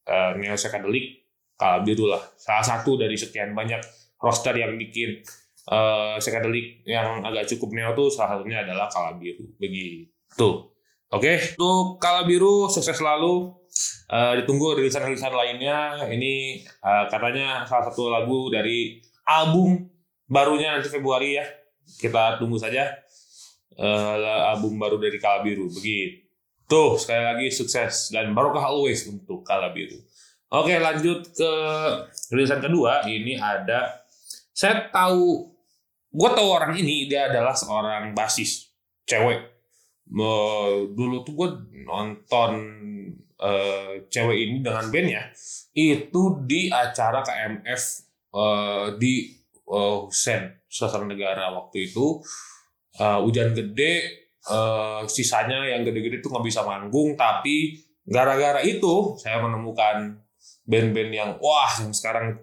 uh, 0.09 0.33
neo 0.37 0.57
psychedelic 0.57 1.26
Kala 1.57 1.83
Biru 1.83 2.09
lah 2.09 2.23
salah 2.37 2.65
satu 2.65 3.01
dari 3.01 3.17
sekian 3.17 3.57
banyak 3.57 3.81
roster 4.21 4.57
yang 4.57 4.77
bikin 4.77 5.25
uh, 5.73 6.21
psychedelic 6.21 6.85
yang 6.85 7.25
agak 7.25 7.49
cukup 7.51 7.73
neo 7.73 7.91
tuh 7.97 8.09
salah 8.13 8.37
satunya 8.37 8.65
adalah 8.65 8.89
Kala 8.93 9.17
Biru 9.17 9.45
begitu 9.57 10.77
Oke, 11.07 11.39
okay. 11.39 11.39
untuk 11.55 12.03
Kala 12.03 12.27
Biru 12.27 12.67
sukses 12.67 12.99
selalu. 12.99 13.55
Uh, 14.11 14.35
ditunggu 14.43 14.75
rilisan-rilisan 14.75 15.31
lainnya. 15.31 16.03
Ini 16.03 16.67
uh, 16.83 17.07
katanya 17.07 17.63
salah 17.63 17.87
satu 17.91 18.11
lagu 18.11 18.51
dari 18.51 18.99
album 19.23 19.87
barunya 20.27 20.75
nanti 20.75 20.91
Februari 20.91 21.39
ya. 21.39 21.47
Kita 21.87 22.43
tunggu 22.43 22.59
saja 22.59 22.91
uh, 23.79 24.51
album 24.51 24.83
baru 24.83 24.99
dari 24.99 25.23
Kala 25.23 25.47
Biru. 25.47 25.71
Begitu. 25.71 26.27
Tuh, 26.67 26.99
sekali 26.99 27.23
lagi 27.23 27.47
sukses 27.55 28.11
dan 28.11 28.35
barokah 28.35 28.67
always 28.67 29.07
untuk 29.07 29.47
Kala 29.47 29.71
Biru. 29.71 30.03
Oke, 30.47 30.79
lanjut 30.79 31.27
ke 31.35 31.53
rilisan 32.31 32.63
kedua. 32.63 33.03
Ini 33.03 33.35
ada 33.39 34.07
saya 34.57 34.89
tahu 34.89 35.53
gue 36.17 36.31
tahu 36.33 36.49
orang 36.49 36.73
ini 36.81 37.05
dia 37.13 37.29
adalah 37.29 37.53
seorang 37.53 38.17
basis 38.17 38.73
cewek 39.05 39.53
dulu 40.97 41.21
tuh 41.27 41.35
gue 41.37 41.49
nonton 41.85 42.53
uh, 43.37 43.93
cewek 44.09 44.39
ini 44.49 44.57
dengan 44.65 44.89
bandnya 44.89 45.29
itu 45.77 46.41
di 46.49 46.73
acara 46.73 47.21
KMF 47.21 47.83
uh, 48.33 48.97
di 48.97 49.29
uh, 49.69 50.09
Husen 50.09 50.57
Sastra 50.65 51.05
Negara 51.05 51.53
waktu 51.53 51.93
itu 51.93 52.25
uh, 52.97 53.19
hujan 53.21 53.53
gede 53.53 53.95
uh, 54.49 55.05
sisanya 55.05 55.69
yang 55.69 55.85
gede-gede 55.85 56.25
tuh 56.25 56.33
nggak 56.33 56.47
bisa 56.49 56.65
manggung 56.65 57.13
tapi 57.13 57.77
gara-gara 58.09 58.65
itu 58.65 59.19
saya 59.21 59.43
menemukan 59.43 60.17
band-band 60.67 61.11
yang 61.15 61.31
wah 61.39 61.71
yang 61.81 61.95
sekarang 61.95 62.43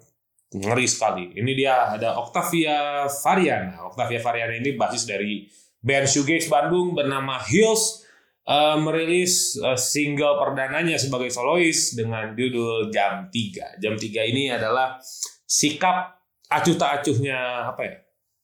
ngeri 0.54 0.88
sekali. 0.88 1.34
Ini 1.36 1.52
dia 1.54 1.94
ada 1.94 2.16
Octavia 2.18 3.06
Variana. 3.10 3.84
Octavia 3.90 4.22
Variana 4.24 4.54
ini 4.56 4.74
basis 4.78 5.04
dari 5.04 5.50
band 5.84 6.08
shoegaze 6.08 6.48
Bandung 6.48 6.96
bernama 6.96 7.42
Hills 7.44 8.06
uh, 8.48 8.78
merilis 8.80 9.60
uh, 9.60 9.76
single 9.76 10.40
perdananya 10.40 10.96
sebagai 10.96 11.34
solois 11.34 11.98
dengan 11.98 12.32
judul 12.38 12.94
Jam 12.94 13.28
3. 13.28 13.82
Jam 13.82 13.94
3 13.98 14.32
ini 14.32 14.54
adalah 14.54 15.02
sikap 15.44 16.22
acuh 16.48 16.76
tak 16.78 17.02
acuhnya 17.02 17.70
apa 17.74 17.82
ya? 17.84 17.96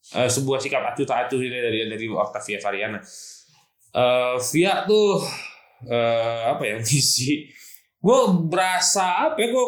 Uh, 0.09 0.29
sebuah 0.29 0.57
sikap 0.57 0.81
acuh 0.81 1.05
tak 1.05 1.29
acuh 1.29 1.39
ini 1.39 1.57
dari 1.61 1.79
dari 1.85 2.05
Octavia 2.09 2.57
Variana. 2.57 2.99
Uh, 3.89 4.37
Via 4.53 4.85
tuh 4.85 5.21
uh, 5.89 6.41
apa 6.53 6.63
ya 6.65 6.75
misi 6.85 7.49
gue 7.99 8.19
berasa 8.47 9.27
apa 9.27 9.37
ya 9.43 9.51
gue 9.51 9.65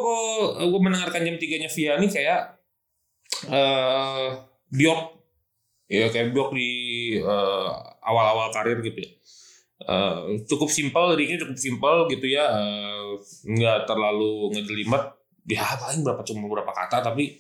gue 0.64 0.82
mendengarkan 0.82 1.28
jam 1.28 1.36
tiganya 1.36 1.68
Via 1.68 2.00
nih 2.00 2.12
kayak 2.12 2.42
uh, 3.52 4.40
Biok 4.72 5.02
ya 5.92 6.08
kayak 6.08 6.32
blog 6.32 6.56
di 6.56 6.72
uh, 7.20 7.76
awal-awal 8.00 8.48
karir 8.56 8.80
gitu 8.80 9.04
ya. 9.04 9.12
Uh, 9.82 10.38
cukup 10.46 10.70
simpel 10.70 11.18
liriknya 11.18 11.42
cukup 11.42 11.58
simpel 11.58 12.06
gitu 12.08 12.30
ya 12.32 12.48
uh, 12.48 13.20
nggak 13.44 13.84
terlalu 13.84 14.56
ngejelimet. 14.56 15.04
Ya 15.50 15.68
paling 15.76 16.06
berapa 16.06 16.24
cuma 16.24 16.48
beberapa 16.48 16.72
kata 16.72 17.04
tapi 17.04 17.36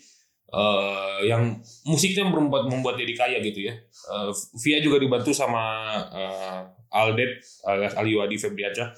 uh, 0.52 1.24
yang 1.24 1.64
musiknya 1.88 2.28
membuat 2.28 2.68
membuat 2.68 3.00
jadi 3.00 3.14
kaya 3.16 3.38
gitu 3.40 3.72
ya. 3.72 3.80
Uh, 4.12 4.36
Via 4.60 4.84
juga 4.84 5.00
dibantu 5.00 5.32
sama 5.32 5.64
uh, 6.12 6.62
Aldet 6.92 7.40
alias 7.64 7.96
Aliwadi 7.96 8.36
Febriaca 8.36 8.92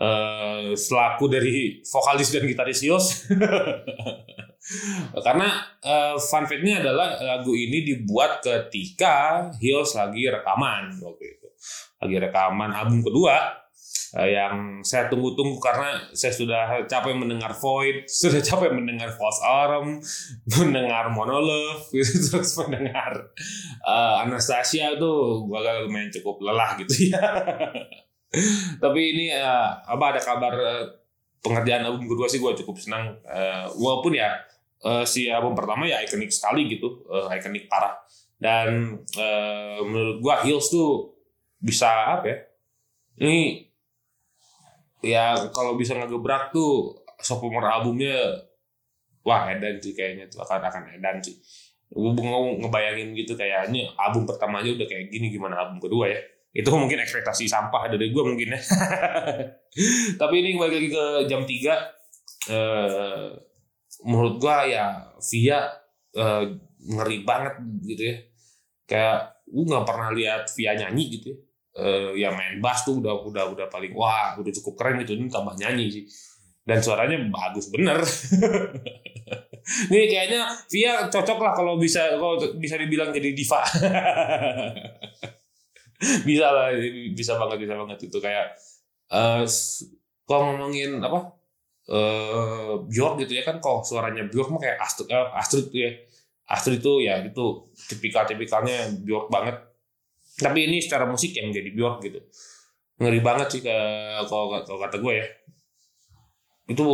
uh, 0.00 0.72
selaku 0.76 1.24
dari 1.28 1.80
vokalis 1.84 2.32
dan 2.32 2.44
gitaris 2.44 2.80
Yos 2.84 3.06
Karena 5.26 5.46
uh, 5.86 6.18
fun 6.18 6.42
fact-nya 6.42 6.82
adalah 6.82 7.14
lagu 7.22 7.54
ini 7.54 7.86
dibuat 7.86 8.42
ketika 8.42 9.46
Hills 9.62 9.94
lagi 9.94 10.26
rekaman 10.26 10.90
waktu 10.98 11.24
itu. 11.38 11.48
Lagi 12.02 12.16
rekaman 12.18 12.74
album 12.74 13.06
kedua 13.06 13.54
uh, 14.18 14.28
yang 14.28 14.82
saya 14.82 15.06
tunggu-tunggu 15.06 15.62
karena 15.62 16.10
saya 16.10 16.34
sudah 16.34 16.64
capek 16.90 17.14
mendengar 17.14 17.54
Void, 17.54 18.08
sudah 18.10 18.42
capek 18.42 18.74
mendengar 18.74 19.14
False 19.14 19.38
Alarm, 19.46 20.02
mendengar 20.58 21.14
Monolove, 21.14 21.86
gitu, 21.94 22.34
terus 22.34 22.58
mendengar 22.66 23.30
uh, 23.86 24.26
Anastasia 24.26 24.98
tuh 24.98 25.46
gua 25.46 25.86
lumayan 25.86 26.10
cukup 26.10 26.42
lelah 26.42 26.74
gitu 26.82 27.14
ya. 27.14 27.22
Tapi 28.82 29.00
ini 29.16 29.26
uh, 29.32 29.82
apa 29.84 30.04
ada 30.16 30.20
kabar 30.20 30.54
uh, 30.54 30.84
pengerjaan 31.40 31.86
album 31.86 32.10
kedua 32.10 32.26
sih 32.26 32.42
gue 32.42 32.52
cukup 32.64 32.76
senang 32.80 33.16
uh, 33.24 33.70
walaupun 33.78 34.18
ya 34.18 34.34
uh, 34.84 35.04
si 35.06 35.30
album 35.30 35.54
pertama 35.54 35.86
ya 35.88 36.02
ikonik 36.04 36.30
sekali 36.32 36.66
gitu, 36.68 37.06
uh, 37.08 37.30
ikonik 37.32 37.70
parah. 37.70 37.96
Dan 38.36 39.00
uh, 39.16 39.80
menurut 39.80 40.20
gua 40.20 40.44
Hills 40.44 40.68
tuh 40.68 41.16
bisa 41.56 42.20
apa 42.20 42.26
ya? 42.28 42.38
Ini 43.16 43.64
ya 45.00 45.24
kalau 45.56 45.78
bisa 45.80 45.96
ngegebrak 45.96 46.52
tuh 46.52 47.00
sophomore 47.16 47.64
albumnya 47.64 48.44
wah 49.24 49.48
edan 49.48 49.80
sih 49.80 49.96
kayaknya 49.96 50.28
tuh 50.28 50.44
akan 50.44 50.60
akan 50.68 50.82
edan 51.00 51.24
sih. 51.24 51.40
Gue 51.86 52.12
ngebayangin 52.60 53.16
gitu 53.16 53.38
kayaknya 53.38 53.88
album 53.96 54.28
pertama 54.28 54.60
aja 54.60 54.74
udah 54.74 54.84
kayak 54.84 55.08
gini 55.08 55.32
gimana 55.32 55.56
album 55.56 55.80
kedua 55.80 56.12
ya 56.12 56.20
itu 56.56 56.70
mungkin 56.72 57.04
ekspektasi 57.04 57.44
sampah 57.44 57.92
dari 57.92 58.08
gue 58.08 58.22
mungkin 58.24 58.56
ya. 58.56 58.60
Tapi 60.20 60.34
ini 60.40 60.56
balik 60.56 60.80
lagi 60.80 60.88
ke 60.88 61.04
jam 61.28 61.44
3 61.44 61.52
eh, 62.48 63.28
menurut 64.04 64.36
gua 64.36 64.64
ya 64.68 64.86
Via 65.32 65.66
uh, 66.16 66.44
ngeri 66.80 67.24
banget 67.24 67.54
gitu 67.86 68.02
ya. 68.12 68.16
Kayak 68.86 69.18
gua 69.48 69.64
nggak 69.64 69.86
pernah 69.88 70.08
lihat 70.12 70.42
Via 70.52 70.72
nyanyi 70.76 71.04
gitu 71.16 71.26
ya. 71.32 71.38
Uh, 71.76 72.10
ya 72.16 72.32
main 72.32 72.56
bass 72.64 72.88
tuh 72.88 73.04
udah 73.04 73.20
udah 73.20 73.52
udah 73.52 73.66
paling 73.68 73.92
wah 73.92 74.32
udah 74.40 74.48
cukup 74.48 74.80
keren 74.80 74.96
gitu 75.04 75.12
ini 75.12 75.28
tambah 75.28 75.56
nyanyi 75.56 75.92
sih. 75.92 76.04
Dan 76.66 76.82
suaranya 76.82 77.20
bagus 77.30 77.70
bener. 77.70 78.00
Ini 79.66 80.06
kayaknya 80.06 80.46
Via 80.70 81.10
cocok 81.10 81.38
lah 81.42 81.50
kalau 81.50 81.74
bisa 81.74 82.14
kalau 82.14 82.38
bisa 82.54 82.78
dibilang 82.78 83.10
jadi 83.10 83.34
diva 83.34 83.66
bisa 86.28 86.46
lah 86.52 86.68
bisa 87.16 87.32
banget 87.40 87.58
bisa 87.64 87.74
banget 87.74 87.98
itu 88.04 88.18
kayak 88.20 88.52
uh, 89.12 89.44
kalau 90.26 90.42
ngomongin 90.52 91.00
apa 91.00 91.36
uh, 91.90 92.82
Bjork 92.86 93.22
gitu 93.24 93.32
ya 93.38 93.42
kan 93.46 93.62
kok 93.62 93.86
suaranya 93.86 94.26
Bjork 94.26 94.50
mah 94.50 94.60
kayak 94.62 94.78
Astrid, 94.82 95.08
uh, 95.10 95.30
Astrid 95.34 95.70
ya. 95.72 95.90
Astrid 96.46 96.78
itu 96.78 97.02
ya 97.02 97.26
itu 97.26 97.74
tipikal-tipikalnya 97.90 99.02
Bjork 99.02 99.30
banget. 99.30 99.56
Tapi 100.36 100.68
ini 100.68 100.78
secara 100.82 101.08
musik 101.08 101.34
yang 101.34 101.50
jadi 101.50 101.70
Bjork 101.74 102.02
gitu. 102.06 102.22
Ngeri 103.02 103.20
banget 103.20 103.48
sih 103.58 103.60
kalau 103.62 104.62
kalau 104.62 104.78
kata 104.78 104.96
gue 105.02 105.14
ya. 105.14 105.26
Itu 106.70 106.86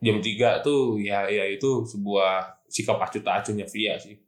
jam 0.00 0.18
3 0.18 0.64
tuh 0.64 0.96
ya 0.98 1.28
ya 1.28 1.44
itu 1.46 1.84
sebuah 1.84 2.64
sikap 2.70 2.96
acuh 2.96 3.22
tak 3.22 3.44
acuhnya 3.44 3.66
Via 3.66 3.98
sih. 3.98 4.18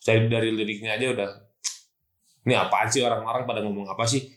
Saya 0.00 0.24
dari 0.28 0.52
liriknya 0.52 0.96
aja 0.96 1.12
udah 1.12 1.30
ini 2.40 2.56
apaan 2.56 2.88
sih 2.88 3.04
orang-orang 3.04 3.44
pada 3.44 3.60
ngomong 3.60 3.84
apa 3.84 4.00
sih? 4.08 4.24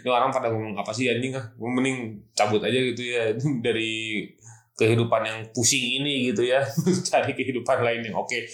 ini 0.00 0.08
orang 0.08 0.32
pada 0.32 0.48
ngomong 0.48 0.72
apa 0.80 0.88
sih 0.96 1.12
anjing 1.12 1.36
ah? 1.36 1.52
Mending 1.60 2.24
cabut 2.32 2.64
aja 2.64 2.80
gitu 2.80 3.04
ya 3.04 3.36
dari 3.66 4.24
kehidupan 4.72 5.22
yang 5.22 5.38
pusing 5.52 6.00
ini 6.00 6.32
gitu 6.32 6.48
ya 6.48 6.64
cari 7.08 7.36
kehidupan 7.36 7.84
lain 7.84 8.08
yang 8.08 8.16
oke 8.16 8.24
okay. 8.24 8.48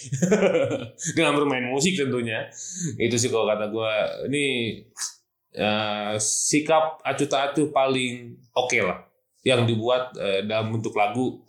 dengan 1.15 1.39
bermain 1.39 1.71
musik 1.71 1.95
tentunya 1.95 2.51
itu 2.99 3.15
sih 3.15 3.31
kalau 3.31 3.47
kata 3.47 3.71
gue 3.71 3.93
ini 4.27 4.45
uh, 5.57 6.19
sikap 6.19 6.99
acuh 7.07 7.29
tak 7.31 7.55
acuh 7.55 7.71
paling 7.71 8.35
oke 8.51 8.67
okay 8.67 8.83
lah 8.83 8.99
yang 9.47 9.63
dibuat 9.63 10.11
uh, 10.19 10.43
dalam 10.43 10.75
bentuk 10.75 10.93
lagu 10.99 11.47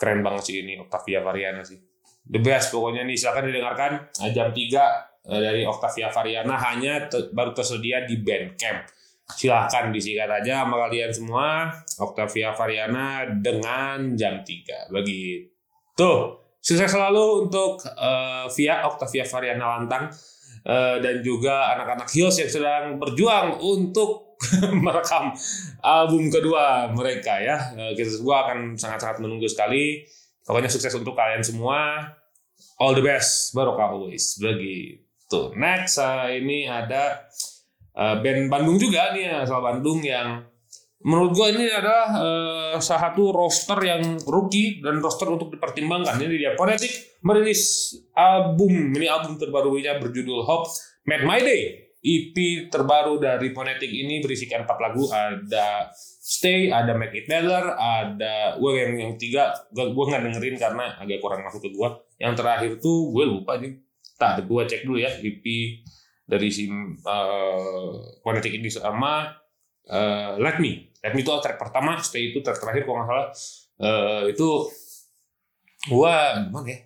keren 0.00 0.24
banget 0.24 0.42
sih 0.48 0.56
ini 0.64 0.80
Octavia 0.80 1.20
Variana 1.20 1.60
sih 1.60 1.76
the 2.24 2.40
best 2.40 2.72
pokoknya 2.72 3.04
nih 3.04 3.20
silakan 3.20 3.52
didengarkan 3.52 3.92
uh, 4.24 4.30
jam 4.32 4.48
3 4.48 4.56
uh, 4.56 5.09
dari 5.26 5.62
Octavia 5.68 6.08
Variana 6.08 6.56
hanya 6.70 7.06
te- 7.06 7.28
baru 7.32 7.52
tersedia 7.52 8.08
di 8.08 8.20
Bandcamp 8.20 8.88
silahkan 9.30 9.94
disikat 9.94 10.26
aja 10.26 10.66
sama 10.66 10.88
kalian 10.88 11.12
semua 11.14 11.70
Octavia 12.02 12.50
Variana 12.56 13.28
dengan 13.28 14.16
jam 14.18 14.42
3 14.42 14.90
begitu 14.90 16.40
sukses 16.60 16.92
selalu 16.92 17.48
untuk 17.48 17.80
uh, 17.96 18.46
via 18.52 18.84
Octavia 18.84 19.24
Variana 19.24 19.78
Lantang 19.78 20.12
uh, 20.66 20.96
dan 21.00 21.24
juga 21.24 21.72
anak-anak 21.76 22.08
Hills 22.12 22.36
yang 22.36 22.50
sedang 22.50 22.84
berjuang 23.00 23.60
untuk 23.60 24.36
merekam 24.84 25.36
album 25.84 26.32
kedua 26.32 26.88
mereka 26.96 27.36
ya. 27.40 27.76
Uh, 27.76 27.92
kita 27.92 28.08
semua 28.08 28.48
akan 28.48 28.76
sangat-sangat 28.76 29.20
menunggu 29.20 29.48
sekali. 29.48 30.04
Pokoknya 30.44 30.72
sukses 30.72 30.92
untuk 30.96 31.12
kalian 31.12 31.44
semua. 31.44 32.00
All 32.80 32.96
the 32.96 33.04
best, 33.04 33.52
barokah 33.52 33.92
always. 33.92 34.40
Begitu. 34.40 35.09
Next 35.54 36.02
uh, 36.02 36.26
ini 36.26 36.66
ada 36.66 37.30
uh, 37.94 38.18
band 38.18 38.50
Bandung 38.50 38.76
juga 38.82 39.14
nih 39.14 39.30
asal 39.30 39.62
Bandung 39.62 40.02
yang 40.02 40.42
menurut 41.00 41.32
gue 41.32 41.46
ini 41.56 41.64
adalah 41.70 42.08
uh, 42.12 42.74
salah 42.82 43.08
satu 43.08 43.32
roster 43.32 43.78
yang 43.80 44.20
rookie 44.28 44.84
dan 44.84 45.00
roster 45.00 45.30
untuk 45.30 45.48
dipertimbangkan. 45.54 46.18
Ini 46.20 46.36
dia 46.36 46.52
Phonetic 46.58 47.20
merilis 47.22 47.94
album 48.12 48.92
ini 48.96 49.06
album 49.06 49.38
terbarunya 49.38 49.96
berjudul 50.02 50.44
Hope 50.44 50.68
Made 51.06 51.24
My 51.24 51.40
Day. 51.40 51.86
EP 52.00 52.32
terbaru 52.72 53.20
dari 53.20 53.52
Phonetic 53.52 53.92
ini 53.92 54.24
berisikan 54.24 54.64
empat 54.64 54.78
lagu 54.80 55.04
ada 55.12 55.92
Stay, 56.30 56.72
ada 56.72 56.96
Make 56.96 57.12
It 57.12 57.26
Better, 57.28 57.76
ada 57.76 58.56
gue 58.56 58.72
yang 58.72 58.92
yang 58.96 59.12
tiga 59.20 59.52
gue 59.68 59.84
nggak 59.84 60.24
dengerin 60.30 60.56
karena 60.56 60.96
agak 60.96 61.20
kurang 61.20 61.44
masuk 61.44 61.68
ke 61.68 61.70
gue. 61.76 61.88
Yang 62.16 62.32
terakhir 62.40 62.70
tuh 62.80 63.12
gue 63.12 63.24
lupa 63.28 63.60
nih. 63.60 63.89
Tak, 64.20 64.44
gue 64.44 64.62
cek 64.68 64.84
dulu 64.84 65.00
ya 65.00 65.08
EP 65.08 65.44
dari 66.28 66.48
si 66.52 66.68
uh, 66.68 67.90
Phonetic 68.20 68.52
ini 68.52 68.68
sama 68.68 69.32
uh, 69.90 70.38
Let 70.38 70.62
Me. 70.62 70.92
Let 71.02 71.16
Me 71.16 71.24
itu 71.24 71.32
track 71.32 71.58
pertama, 71.58 71.98
Stay 71.98 72.30
itu 72.30 72.38
track 72.44 72.62
terakhir 72.62 72.86
kalau 72.86 73.02
nggak 73.02 73.08
salah. 73.08 73.26
Uh, 73.80 74.22
itu 74.28 74.48
gua 75.88 76.44
gimana 76.44 76.68
ya? 76.68 76.78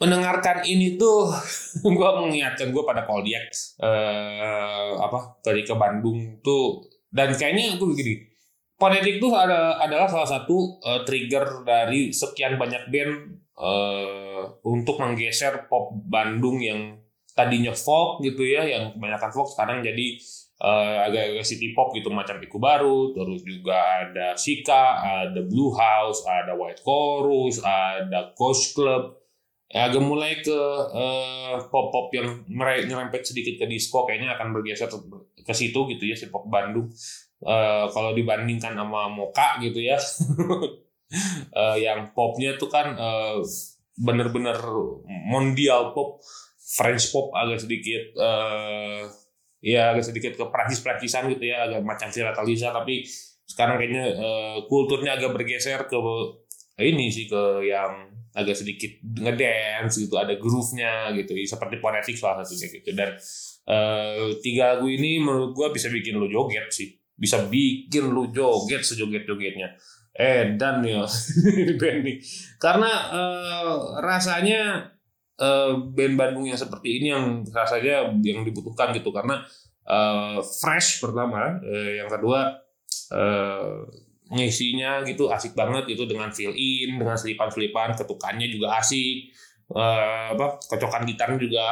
Mendengarkan 0.00 0.64
ini 0.64 0.96
tuh 0.96 1.28
gua 1.98 2.22
mengingatkan 2.22 2.70
gua 2.70 2.86
pada 2.86 3.04
Koldiak 3.04 3.50
uh, 3.82 4.96
apa 5.02 5.42
tadi 5.44 5.66
ke 5.66 5.74
Bandung 5.74 6.40
tuh 6.40 6.86
dan 7.10 7.34
kayaknya 7.34 7.76
aku 7.76 7.92
begini. 7.92 8.30
Phonetic 8.80 9.20
tuh 9.20 9.36
ada 9.36 9.76
adalah 9.76 10.08
salah 10.08 10.24
satu 10.24 10.80
uh, 10.80 11.04
trigger 11.04 11.68
dari 11.68 12.14
sekian 12.16 12.56
banyak 12.56 12.88
band 12.88 13.12
uh, 13.60 14.19
untuk 14.64 15.00
menggeser 15.00 15.66
pop 15.66 15.92
Bandung 16.06 16.60
yang 16.60 17.00
tadinya 17.34 17.72
folk 17.72 18.20
gitu 18.20 18.42
ya, 18.44 18.66
yang 18.66 18.92
kebanyakan 18.92 19.30
folk 19.32 19.48
sekarang 19.48 19.80
jadi 19.80 20.18
uh, 20.60 21.08
agak-agak 21.08 21.44
city 21.44 21.72
pop 21.72 21.90
gitu 21.96 22.12
macam 22.12 22.36
Iku 22.38 22.60
Baru, 22.60 23.16
terus 23.16 23.42
juga 23.42 24.06
ada 24.06 24.36
Sika, 24.36 25.00
ada 25.00 25.40
Blue 25.42 25.72
House, 25.74 26.22
ada 26.28 26.52
White 26.54 26.84
Chorus, 26.84 27.64
ada 27.64 28.32
Ghost 28.36 28.76
Club. 28.76 29.16
Ya, 29.70 29.86
agak 29.86 30.02
mulai 30.02 30.42
ke 30.42 30.60
uh, 30.90 31.54
pop-pop 31.70 32.10
yang 32.10 32.42
nyerempet 32.50 33.22
sedikit 33.22 33.54
ke 33.54 33.70
disco 33.70 34.02
kayaknya 34.02 34.34
akan 34.34 34.50
bergeser 34.50 34.90
ke 35.38 35.54
situ 35.54 35.86
gitu 35.94 36.10
ya 36.10 36.18
si 36.18 36.26
pop 36.26 36.50
Bandung. 36.50 36.90
Uh, 37.40 37.86
kalau 37.94 38.12
dibandingkan 38.12 38.74
sama 38.74 39.06
Moka 39.06 39.62
gitu 39.62 39.78
ya. 39.78 39.96
uh, 41.54 41.78
yang 41.86 42.10
popnya 42.12 42.58
tuh 42.58 42.66
kan 42.66 42.98
uh, 42.98 43.38
bener-bener 43.98 44.58
mondial 45.28 45.92
pop, 45.96 46.22
French 46.58 47.10
pop 47.10 47.34
agak 47.34 47.66
sedikit 47.66 48.14
uh, 48.20 49.02
ya 49.60 49.92
agak 49.92 50.06
sedikit 50.06 50.32
ke 50.38 50.44
Prancis-Prancisan 50.48 51.28
gitu 51.36 51.44
ya 51.50 51.68
agak 51.68 51.82
macam 51.84 52.08
Sirata 52.08 52.40
Lisa 52.46 52.70
tapi 52.72 53.04
sekarang 53.44 53.76
kayaknya 53.82 54.14
uh, 54.14 54.56
kulturnya 54.70 55.18
agak 55.18 55.34
bergeser 55.34 55.84
ke 55.90 55.98
ini 56.80 57.12
sih 57.12 57.26
ke 57.28 57.66
yang 57.66 58.08
agak 58.30 58.54
sedikit 58.54 59.02
ngedance 59.02 59.98
gitu 60.06 60.14
ada 60.14 60.38
groove-nya 60.38 61.10
gitu 61.18 61.34
seperti 61.42 61.82
Phonetic 61.82 62.14
salah 62.14 62.46
satunya 62.46 62.70
gitu. 62.70 62.90
Dan 62.94 63.10
uh, 63.66 64.30
tiga 64.38 64.78
lagu 64.78 64.86
ini 64.86 65.18
menurut 65.18 65.52
gua 65.52 65.74
bisa 65.74 65.90
bikin 65.90 66.16
lu 66.16 66.30
joget 66.30 66.70
sih 66.70 66.94
bisa 67.20 67.44
bikin 67.50 68.08
lu 68.08 68.32
joget 68.32 68.80
sejoget-jogetnya 68.80 69.76
eh 70.20 70.60
dan 70.60 70.84
ya 70.84 71.08
band 71.80 72.04
nih 72.04 72.20
karena 72.60 72.92
uh, 73.08 73.96
rasanya 74.04 74.92
uh, 75.40 75.72
band 75.90 76.14
Bandung 76.20 76.44
yang 76.46 76.60
seperti 76.60 77.00
ini 77.00 77.06
yang 77.10 77.42
rasanya 77.48 78.12
yang 78.20 78.44
dibutuhkan 78.44 78.92
gitu. 78.92 79.10
Karena 79.10 79.40
uh, 79.88 80.38
fresh 80.44 81.00
pertama 81.00 81.56
uh, 81.64 81.90
yang 81.96 82.06
kedua 82.12 82.60
uh, 83.16 83.80
ngisinya 84.30 85.02
gitu 85.02 85.26
asik 85.26 85.58
banget 85.58 85.90
itu 85.90 86.06
dengan 86.06 86.30
fill 86.30 86.54
in 86.54 87.02
dengan 87.02 87.18
selipan-selipan 87.18 87.98
ketukannya 87.98 88.46
juga 88.46 88.78
asik 88.78 89.34
uh, 89.74 90.38
apa 90.38 90.62
kocokan 90.70 91.02
gitarnya 91.08 91.38
juga 91.40 91.66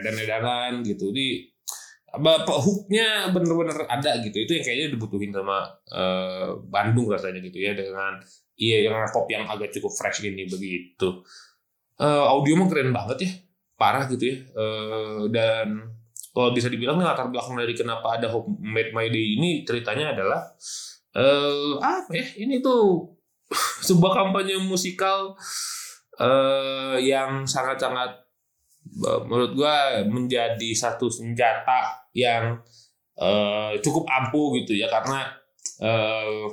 edan-edanan 0.00 0.82
gitu. 0.82 1.12
Di 1.14 1.49
apa 2.10 2.52
hooknya 2.58 3.30
bener-bener 3.30 3.86
ada 3.86 4.18
gitu. 4.22 4.42
Itu 4.42 4.58
yang 4.58 4.64
kayaknya 4.66 4.86
dibutuhin 4.98 5.30
sama 5.30 5.70
uh, 5.94 6.58
Bandung 6.66 7.06
rasanya 7.06 7.38
gitu 7.38 7.62
ya 7.62 7.72
dengan 7.78 8.18
iya 8.58 8.90
yang 8.90 8.94
pop 9.14 9.30
yang 9.30 9.46
agak 9.46 9.70
cukup 9.70 9.94
fresh 9.94 10.26
ini 10.26 10.50
begitu. 10.50 11.22
Uh, 12.00 12.26
audio 12.26 12.58
mah 12.58 12.66
keren 12.66 12.90
banget 12.90 13.18
ya. 13.22 13.30
Parah 13.78 14.10
gitu 14.10 14.24
ya. 14.26 14.36
Uh, 14.58 15.30
dan 15.30 15.90
kalau 16.30 16.50
bisa 16.54 16.70
dibilang 16.70 16.98
nih 16.98 17.06
latar 17.06 17.26
belakang 17.30 17.58
dari 17.58 17.74
kenapa 17.74 18.18
ada 18.18 18.30
Hope 18.30 18.58
Made 18.62 18.94
My 18.94 19.10
Day 19.10 19.38
ini 19.38 19.66
ceritanya 19.66 20.14
adalah 20.14 20.46
uh, 21.14 21.78
apa 21.82 22.10
ya 22.14 22.26
ini 22.38 22.62
tuh 22.62 23.14
sebuah 23.86 24.14
kampanye 24.14 24.58
musikal 24.62 25.34
uh, 26.22 26.96
yang 26.98 27.46
sangat-sangat 27.46 28.29
menurut 29.26 29.52
gua 29.54 30.02
menjadi 30.04 30.70
satu 30.74 31.06
senjata 31.08 32.10
yang 32.16 32.58
uh, 33.20 33.72
cukup 33.80 34.04
ampuh 34.08 34.56
gitu 34.60 34.76
ya 34.76 34.90
karena 34.90 35.30
uh, 35.80 36.48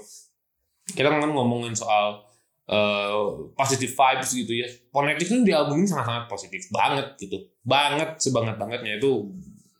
kita 0.88 1.12
kan 1.12 1.28
ngomongin 1.28 1.76
soal 1.76 2.24
uh, 2.72 3.48
positive 3.58 3.92
vibes 3.92 4.32
gitu 4.32 4.54
ya. 4.64 4.68
Phonetic 4.94 5.28
ini 5.28 5.44
di 5.44 5.54
album 5.56 5.84
ini 5.84 5.88
sangat-sangat 5.90 6.26
positif 6.32 6.72
banget 6.72 7.08
gitu, 7.20 7.38
banget 7.66 8.16
sebanget 8.22 8.56
bangetnya 8.56 9.00
itu. 9.00 9.28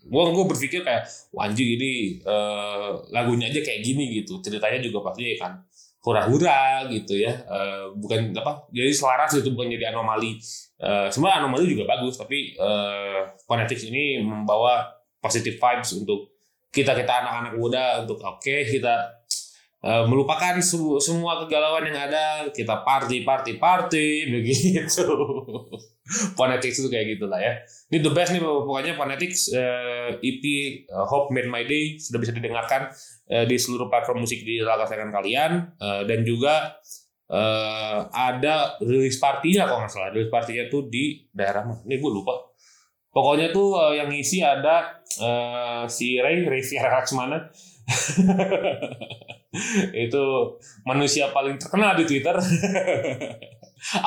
Gua 0.08 0.32
gue 0.32 0.48
berpikir 0.48 0.88
kayak 0.88 1.04
wanji 1.36 1.76
ini 1.76 1.92
uh, 2.24 2.96
lagunya 3.12 3.52
aja 3.52 3.60
kayak 3.60 3.84
gini 3.84 4.24
gitu, 4.24 4.40
ceritanya 4.40 4.80
juga 4.80 5.04
pasti 5.12 5.36
kan 5.36 5.60
hura-hura 6.08 6.88
gitu 6.88 7.20
ya, 7.20 7.36
uh, 7.44 7.92
bukan 7.92 8.32
apa 8.32 8.64
jadi 8.72 8.96
selaras 8.96 9.36
itu 9.36 9.52
bukan 9.52 9.68
jadi 9.68 9.92
anomali. 9.92 10.40
Uh, 10.80 11.12
semua 11.12 11.36
anomali 11.36 11.68
juga 11.68 11.84
bagus, 11.84 12.16
tapi 12.16 12.56
uh, 12.56 13.28
ini 13.92 14.24
membawa 14.24 14.88
positive 15.20 15.60
vibes 15.60 15.92
untuk 16.00 16.32
kita 16.72 16.96
kita 16.96 17.12
anak-anak 17.12 17.54
muda 17.60 17.84
untuk 18.08 18.24
oke 18.24 18.40
okay, 18.40 18.64
kita 18.64 19.20
melupakan 20.08 20.58
semua 21.00 21.46
kegalauan 21.46 21.88
yang 21.88 22.10
ada 22.10 22.50
kita 22.52 22.84
party 22.84 23.24
party 23.24 23.56
party 23.56 24.08
begitu 24.36 25.06
Phonetics 26.38 26.80
itu 26.80 26.88
kayak 26.88 27.18
gitulah 27.18 27.40
ya. 27.40 27.60
Ini 27.92 28.04
the 28.04 28.12
best 28.12 28.32
nih 28.32 28.44
pokoknya 28.44 28.96
Phonetics 28.96 29.52
uh, 29.52 30.16
EP 30.20 30.44
uh, 30.92 31.06
Hope 31.08 31.36
Made 31.36 31.52
My 31.52 31.68
Day 31.68 32.00
sudah 32.00 32.20
bisa 32.20 32.32
didengarkan 32.32 32.92
uh, 33.32 33.46
di 33.48 33.56
seluruh 33.60 33.92
platform 33.92 34.24
musik 34.24 34.44
di 34.44 34.64
kesayangan 34.64 35.12
kalian. 35.12 35.52
Uh, 35.80 36.04
dan 36.08 36.24
juga 36.24 36.80
uh, 37.32 38.08
ada 38.12 38.80
rilis 38.84 39.20
partinya 39.20 39.68
kalau 39.68 39.84
nggak 39.84 39.92
salah. 39.92 40.10
Rilis 40.16 40.32
partinya 40.32 40.68
tuh 40.72 40.88
di 40.88 41.28
daerah 41.32 41.68
mana? 41.68 41.84
Ini 41.84 41.96
gue 42.00 42.12
lupa. 42.12 42.36
Pokoknya 43.12 43.50
tuh 43.50 43.74
uh, 43.74 43.94
yang 43.98 44.14
ngisi 44.14 44.46
ada 44.46 45.02
uh, 45.20 45.84
si 45.90 46.22
Ray 46.22 46.46
Ray 46.46 46.62
Laksmana 46.62 47.50
itu 50.06 50.26
manusia 50.86 51.34
paling 51.34 51.58
terkenal 51.58 51.98
di 51.98 52.06
Twitter. 52.06 52.36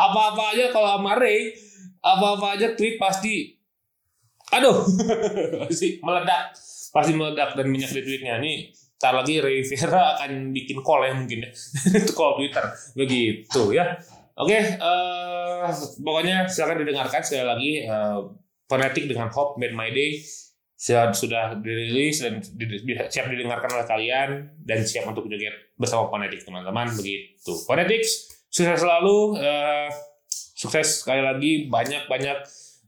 apa-apa 0.04 0.54
aja 0.54 0.74
kalau 0.74 0.98
sama 0.98 1.16
Ray, 1.16 1.54
apa-apa 2.00 2.56
aja 2.56 2.72
tweet 2.76 2.96
pasti 2.96 3.56
aduh 4.50 4.82
pasti 5.68 6.00
meledak 6.02 6.56
pasti 6.90 7.12
meledak 7.14 7.54
dan 7.54 7.66
minyak 7.70 7.90
di 7.94 8.02
tweetnya. 8.02 8.42
Ini 8.42 8.54
Ntar 9.00 9.16
lagi 9.16 9.40
Ray 9.40 9.64
Vera 9.64 10.20
akan 10.20 10.52
bikin 10.52 10.84
call 10.84 11.08
ya 11.08 11.16
mungkin 11.16 11.48
ya. 11.48 11.50
Itu 12.04 12.12
call 12.12 12.36
Twitter 12.36 12.64
begitu 12.92 13.72
ya. 13.72 13.96
Oke 14.36 14.76
uh, 14.76 15.72
pokoknya 16.04 16.44
silakan 16.44 16.84
didengarkan 16.84 17.24
sekali 17.24 17.44
lagi 17.48 17.72
uh, 17.88 18.28
Fanatic 18.68 19.08
dengan 19.08 19.32
Hope 19.32 19.56
Made 19.56 19.72
My 19.72 19.88
Day. 19.88 20.20
Sudah 20.76 21.12
sudah 21.16 21.56
dirilis 21.60 22.20
dan 22.20 22.44
siap 23.08 23.32
didengarkan 23.32 23.72
oleh 23.72 23.88
kalian 23.88 24.28
dan 24.60 24.84
siap 24.84 25.08
untuk 25.08 25.28
joget 25.32 25.52
bersama 25.80 26.12
Phonetics 26.12 26.44
teman-teman 26.44 26.92
begitu. 26.92 27.56
Phonetics 27.64 28.28
sukses 28.52 28.84
selalu 28.84 29.40
uh, 29.40 29.88
sukses. 30.60 31.00
Sekali 31.00 31.24
lagi 31.24 31.52
banyak-banyak 31.72 32.38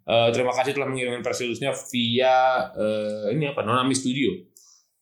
eh, 0.04 0.28
terima 0.36 0.52
kasih 0.52 0.76
telah 0.76 0.92
mengirimkan 0.92 1.24
press 1.24 1.40
release-nya 1.40 1.72
via 1.88 2.68
eh, 2.76 3.32
ini 3.32 3.48
apa? 3.48 3.64
Nonami 3.64 3.96
Studio. 3.96 4.36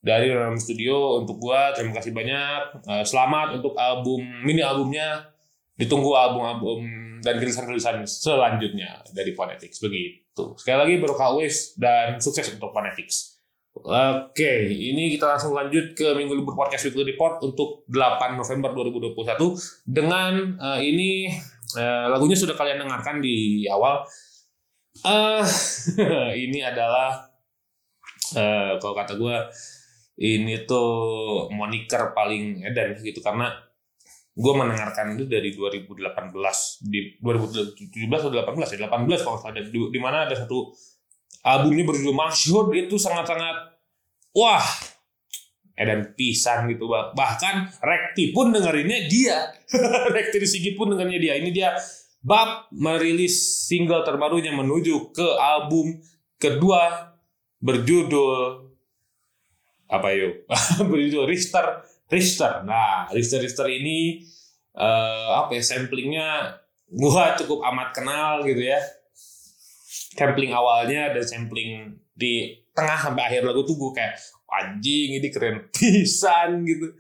Dari 0.00 0.30
Nonami 0.30 0.62
Studio 0.62 1.18
untuk 1.18 1.42
gua 1.42 1.74
terima 1.74 1.98
kasih 1.98 2.14
banyak. 2.14 2.86
Eh, 2.86 3.04
selamat 3.04 3.58
untuk 3.58 3.74
album 3.74 4.22
mini 4.46 4.62
albumnya. 4.62 5.34
Ditunggu 5.74 6.12
album-album 6.12 6.84
dan 7.24 7.40
rilisan-rilisan 7.40 8.04
selanjutnya 8.04 9.00
dari 9.16 9.32
Phonetics. 9.32 9.80
Begitu. 9.80 10.54
Sekali 10.60 10.76
lagi 10.76 10.94
berkah 11.00 11.32
always 11.32 11.72
dan 11.80 12.20
sukses 12.20 12.52
untuk 12.52 12.70
Phonetics. 12.70 13.40
Oke, 13.70 14.66
ini 14.68 15.14
kita 15.14 15.30
langsung 15.30 15.56
lanjut 15.56 15.94
ke 15.94 16.12
Minggu 16.12 16.36
Libur 16.36 16.52
Podcast 16.58 16.90
Weekly 16.90 17.14
Report 17.14 17.40
untuk 17.40 17.86
8 17.88 18.36
November 18.36 18.74
2021 18.76 19.56
dengan 19.86 20.58
eh, 20.58 20.80
ini 20.84 21.10
eh, 21.76 22.06
lagunya 22.10 22.38
sudah 22.38 22.56
kalian 22.56 22.86
dengarkan 22.86 23.20
di 23.22 23.66
awal. 23.68 24.02
Eh 25.06 25.44
ini 26.48 26.64
adalah 26.64 27.30
eh, 28.34 28.78
kalau 28.80 28.94
kata 28.94 29.14
gue 29.14 29.36
ini 30.20 30.68
tuh 30.68 31.48
moniker 31.52 32.16
paling 32.16 32.66
edan 32.66 32.96
gitu. 32.98 33.20
Karena 33.22 33.50
gue 34.30 34.52
mendengarkan 34.56 35.18
itu 35.18 35.26
dari 35.28 35.52
2018 35.52 36.32
di 36.86 37.18
2017 37.20 38.08
atau 38.08 38.30
18 38.30 38.74
ya? 38.78 38.88
18 38.88 39.26
kalau 39.26 39.38
salah. 39.38 39.60
Di, 39.60 39.70
di 39.70 40.00
mana 40.00 40.26
ada 40.26 40.34
satu 40.34 40.72
albumnya 41.44 41.84
berjudul 41.88 42.14
Masyhur 42.16 42.68
itu 42.76 43.00
sangat-sangat 43.00 43.80
wah 44.36 44.64
edan 45.80 46.12
pisan 46.12 46.68
gitu 46.68 46.92
bah. 46.92 47.16
bahkan 47.16 47.72
Rekti 47.80 48.36
pun 48.36 48.52
dengerinnya 48.52 49.08
dia. 49.08 49.48
Rekti 50.14 50.44
Sigit 50.44 50.76
pun 50.76 50.92
dengerinnya 50.92 51.20
dia. 51.20 51.34
Ini 51.40 51.48
dia 51.48 51.72
Bab 52.20 52.68
merilis 52.76 53.64
single 53.64 54.04
terbarunya 54.04 54.52
menuju 54.52 55.16
ke 55.16 55.28
album 55.40 56.04
kedua 56.36 57.16
berjudul 57.64 58.68
apa 59.88 60.08
yuk 60.12 60.44
berjudul 60.92 61.24
Richter 61.24 61.80
Richter. 62.12 62.60
Nah 62.68 63.08
Richter 63.08 63.40
Richter 63.40 63.64
ini 63.72 64.20
eh, 64.76 65.28
apa 65.32 65.56
ya 65.56 65.64
samplingnya 65.64 66.60
gua 66.92 67.32
cukup 67.40 67.64
amat 67.72 67.96
kenal 67.96 68.44
gitu 68.44 68.68
ya. 68.68 68.80
Sampling 70.10 70.52
awalnya 70.52 71.16
dan 71.16 71.24
sampling 71.24 71.96
di 72.12 72.52
tengah 72.76 72.98
sampai 72.98 73.22
akhir 73.32 73.42
lagu 73.48 73.64
tuh 73.64 73.78
gue 73.78 73.92
kayak 73.96 74.20
anjing 74.50 75.22
ini 75.22 75.28
keren 75.30 75.66
pisan 75.74 76.66
gitu. 76.66 76.90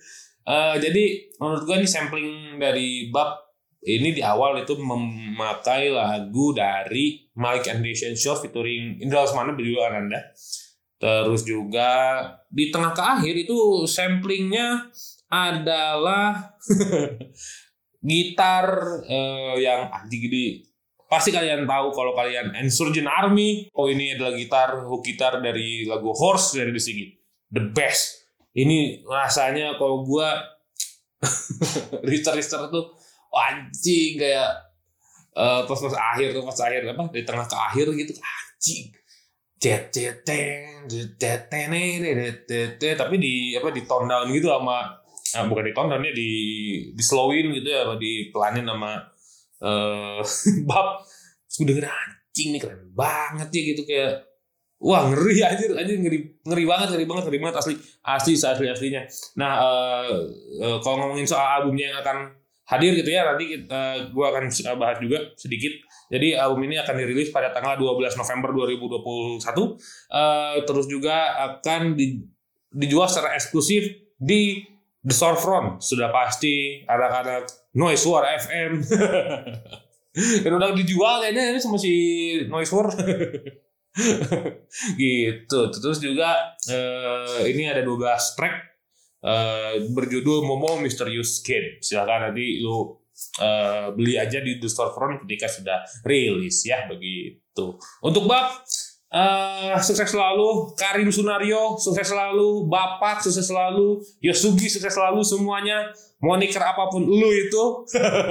Eh, 0.46 0.76
jadi 0.80 1.04
menurut 1.38 1.62
gue 1.66 1.76
nih 1.82 1.90
sampling 1.90 2.58
dari 2.58 3.10
bab 3.10 3.50
ini 3.80 4.12
di 4.12 4.20
awal 4.20 4.60
itu 4.60 4.76
memakai 4.76 5.88
lagu 5.88 6.52
dari 6.52 7.28
Malik 7.36 7.70
and 7.72 7.80
the 7.80 7.94
Show 7.94 8.36
featuring 8.36 9.00
Indra 9.00 9.24
Lesmana 9.24 9.56
berjudul 9.56 9.80
Ananda 9.80 10.20
terus 11.00 11.48
juga 11.48 12.20
di 12.52 12.68
tengah 12.68 12.92
ke 12.92 13.00
akhir 13.00 13.34
itu 13.48 13.88
samplingnya 13.88 14.92
adalah 15.32 16.52
gitar 18.10 18.66
eh, 19.08 19.54
yang 19.64 19.88
anjing 19.88 20.28
ini. 20.28 20.66
Pasti 21.10 21.34
kalian 21.34 21.66
tahu 21.66 21.90
kalau 21.90 22.14
kalian 22.14 22.54
Insurgent 22.54 23.08
Army. 23.10 23.66
Oh 23.74 23.90
ini 23.90 24.14
adalah 24.14 24.36
gitar 24.36 24.78
hook 24.86 25.02
gitar 25.02 25.42
dari 25.42 25.82
lagu 25.88 26.14
Horse 26.14 26.60
dari 26.60 26.70
The 26.70 26.82
the 27.50 27.62
best. 27.74 28.26
Ini 28.54 29.06
rasanya 29.06 29.78
kalau 29.78 30.02
gua 30.02 30.38
Rister 32.08 32.34
Rister 32.34 32.66
tuh 32.72 32.96
anjing 33.30 34.18
kayak 34.18 34.50
eh, 35.36 35.60
pas 35.66 35.78
pas 35.78 35.94
akhir 36.14 36.34
pas 36.42 36.58
akhir 36.66 36.80
apa 36.90 37.04
di 37.14 37.22
tengah 37.22 37.46
ke 37.46 37.56
akhir 37.56 37.86
gitu 37.94 38.12
anjing. 38.18 38.90
Tapi 42.96 43.14
di 43.20 43.34
apa 43.54 43.68
di 43.70 43.82
tone 43.84 44.16
gitu 44.32 44.48
sama 44.48 44.96
ah, 45.36 45.44
bukan 45.46 45.64
di 45.68 45.74
tone 45.76 45.94
ya 46.00 46.12
di 46.16 46.30
di 46.96 47.02
slowin 47.04 47.52
gitu 47.54 47.68
ya 47.68 47.84
di 48.00 48.32
pelanin 48.32 48.66
sama 48.66 48.92
eh 49.60 50.20
bab. 50.70 51.04
Sudah 51.50 51.74
denger 51.76 51.86
anjing 51.86 52.48
nih 52.54 52.60
keren 52.62 52.82
banget 52.94 53.48
ya 53.52 53.62
gitu 53.74 53.82
kayak 53.84 54.29
wah 54.80 55.06
ngeri 55.12 55.44
anjir. 55.44 55.70
Anjir 55.76 55.96
ngeri 56.00 56.18
ngeri 56.42 56.64
banget 56.64 56.88
ngeri 56.96 57.06
banget 57.06 57.24
ngeri 57.28 57.38
banget. 57.38 57.56
Asli 57.60 57.74
asli 58.02 58.32
asli 58.34 58.66
aslinya. 58.66 59.02
Nah 59.36 59.52
eh, 59.60 60.08
eh, 60.64 60.76
kalau 60.80 60.96
ngomongin 61.04 61.28
soal 61.28 61.44
albumnya 61.60 61.92
yang 61.92 61.98
akan 62.00 62.18
hadir 62.70 62.94
gitu 62.94 63.10
ya 63.10 63.26
nanti 63.26 63.50
kita, 63.50 64.10
gua 64.14 64.30
akan 64.30 64.46
bahas 64.78 64.98
juga 65.02 65.18
sedikit. 65.34 65.74
Jadi 66.10 66.34
album 66.34 66.66
ini 66.66 66.78
akan 66.78 66.94
dirilis 66.98 67.30
pada 67.30 67.50
tanggal 67.50 67.78
12 67.78 68.18
November 68.18 68.50
2021 68.66 69.42
Eh, 70.10 70.56
terus 70.66 70.86
juga 70.86 71.16
akan 71.50 71.94
di- 71.94 72.22
dijual 72.70 73.06
secara 73.10 73.34
eksklusif 73.34 73.86
di 74.18 74.62
The 75.02 75.14
Storefront. 75.14 75.82
Sudah 75.82 76.14
pasti 76.14 76.82
anak-anak 76.86 77.50
Noise 77.74 78.06
War 78.06 78.26
FM 78.38 78.82
dan 80.42 80.50
udah 80.50 80.74
dijual 80.74 81.22
kayaknya 81.22 81.54
ini 81.54 81.58
sama 81.62 81.78
si 81.78 81.94
Noise 82.50 82.72
War 82.74 82.90
gitu. 85.00 85.60
Terus 85.70 85.98
juga 85.98 86.56
eh, 86.70 87.50
ini 87.50 87.66
ada 87.66 87.82
12 87.82 88.36
track 88.38 88.54
eh, 89.24 89.74
berjudul 89.90 90.46
Momo 90.46 90.78
Mysterious 90.78 91.42
Kid. 91.42 91.82
Silakan 91.82 92.30
nanti 92.30 92.62
lu 92.62 92.96
eh, 93.42 93.90
beli 93.94 94.16
aja 94.16 94.38
di 94.40 94.56
The 94.62 94.68
Storefront 94.70 95.26
ketika 95.26 95.50
sudah 95.50 95.78
rilis 96.06 96.62
ya 96.64 96.86
begitu. 96.86 97.76
Untuk 98.04 98.30
bab 98.30 98.62
eh, 99.10 99.76
sukses 99.82 100.08
selalu. 100.08 100.74
Karim 100.78 101.10
Sunario 101.10 101.76
sukses 101.76 102.08
selalu. 102.08 102.70
Bapak 102.70 103.26
sukses 103.26 103.44
selalu. 103.44 104.00
Yosugi 104.22 104.70
sukses 104.70 104.94
selalu 104.94 105.26
semuanya. 105.26 105.90
Moniker 106.20 106.60
apa 106.60 106.92
pun 106.92 107.00
lu 107.00 107.32
itu 107.32 107.64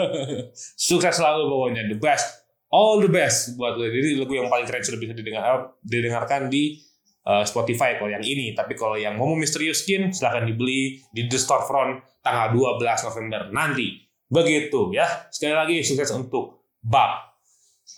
sukses 0.90 1.20
selalu 1.20 1.50
pokoknya. 1.50 1.84
The 1.90 1.98
best 2.00 2.39
all 2.70 3.02
the 3.02 3.10
best 3.10 3.58
buat 3.58 3.78
lu 3.78 3.90
jadi 3.90 4.18
lagu 4.22 4.34
yang 4.38 4.50
paling 4.50 4.66
keren 4.70 4.86
sudah 4.86 5.02
bisa 5.02 5.14
didengar 5.18 5.74
didengarkan 5.82 6.50
di 6.50 6.78
uh, 7.26 7.44
Spotify 7.46 7.98
kalau 7.98 8.10
yang 8.14 8.24
ini. 8.24 8.54
Tapi 8.54 8.78
kalau 8.78 8.96
yang 8.96 9.18
Momo 9.18 9.38
Mysterious 9.38 9.86
Skin 9.86 10.14
silahkan 10.14 10.46
dibeli 10.46 11.02
di 11.14 11.26
The 11.30 11.38
Storefront 11.38 12.22
tanggal 12.22 12.54
12 12.56 13.08
November 13.10 13.42
nanti. 13.54 14.06
Begitu 14.30 14.94
ya. 14.94 15.30
Sekali 15.34 15.54
lagi 15.58 15.76
sukses 15.82 16.10
untuk 16.14 16.70
Bab. 16.80 17.38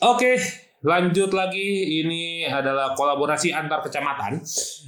Oke 0.01 0.39
lanjut 0.81 1.29
lagi. 1.35 2.01
Ini 2.01 2.49
adalah 2.49 2.97
kolaborasi 2.97 3.53
antar 3.53 3.85
kecamatan 3.85 4.41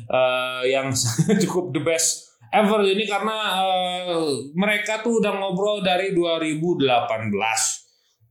eh, 0.10 0.64
yang 0.72 0.90
cukup 1.44 1.76
the 1.76 1.84
best 1.84 2.34
ever 2.50 2.82
ini 2.86 3.06
karena 3.06 3.38
eh, 3.62 4.50
mereka 4.58 5.06
tuh 5.06 5.22
udah 5.22 5.34
ngobrol 5.38 5.86
dari 5.86 6.16
2018 6.16 7.83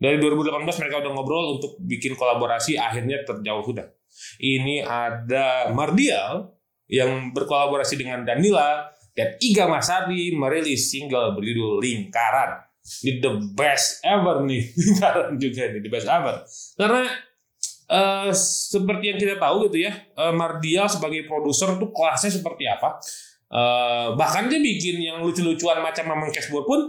dari 0.03 0.19
2018 0.19 0.67
mereka 0.83 0.99
udah 0.99 1.13
ngobrol 1.15 1.45
untuk 1.63 1.79
bikin 1.79 2.19
kolaborasi 2.19 2.75
akhirnya 2.75 3.23
terjauh 3.23 3.63
sudah. 3.63 3.87
Ini 4.43 4.83
ada 4.83 5.71
Mardial 5.71 6.59
yang 6.91 7.31
berkolaborasi 7.31 7.95
dengan 7.95 8.27
Danila 8.27 8.91
dan 9.15 9.39
Iga 9.39 9.71
Masadi 9.71 10.35
merilis 10.35 10.91
single 10.91 11.39
berjudul 11.39 11.79
Lingkaran. 11.79 12.67
Ini 12.83 13.23
the 13.23 13.33
best 13.55 14.03
ever 14.03 14.43
nih. 14.43 14.67
Lingkaran 14.83 15.39
juga 15.39 15.71
nih 15.71 15.81
the 15.87 15.91
best 15.93 16.11
ever. 16.11 16.35
Karena 16.75 17.07
eh, 17.87 18.31
seperti 18.75 19.05
yang 19.15 19.19
kita 19.23 19.39
tahu 19.39 19.71
gitu 19.71 19.87
ya 19.87 19.95
eh, 19.95 20.35
Mardial 20.35 20.91
sebagai 20.91 21.31
produser 21.31 21.79
tuh 21.79 21.95
kelasnya 21.95 22.43
seperti 22.43 22.67
apa. 22.67 22.99
Eh, 23.55 24.09
bahkan 24.19 24.51
dia 24.51 24.59
bikin 24.59 24.99
yang 24.99 25.23
lucu-lucuan 25.23 25.79
macam 25.79 26.11
Mamang 26.11 26.35
Cashboard 26.35 26.67
pun 26.67 26.81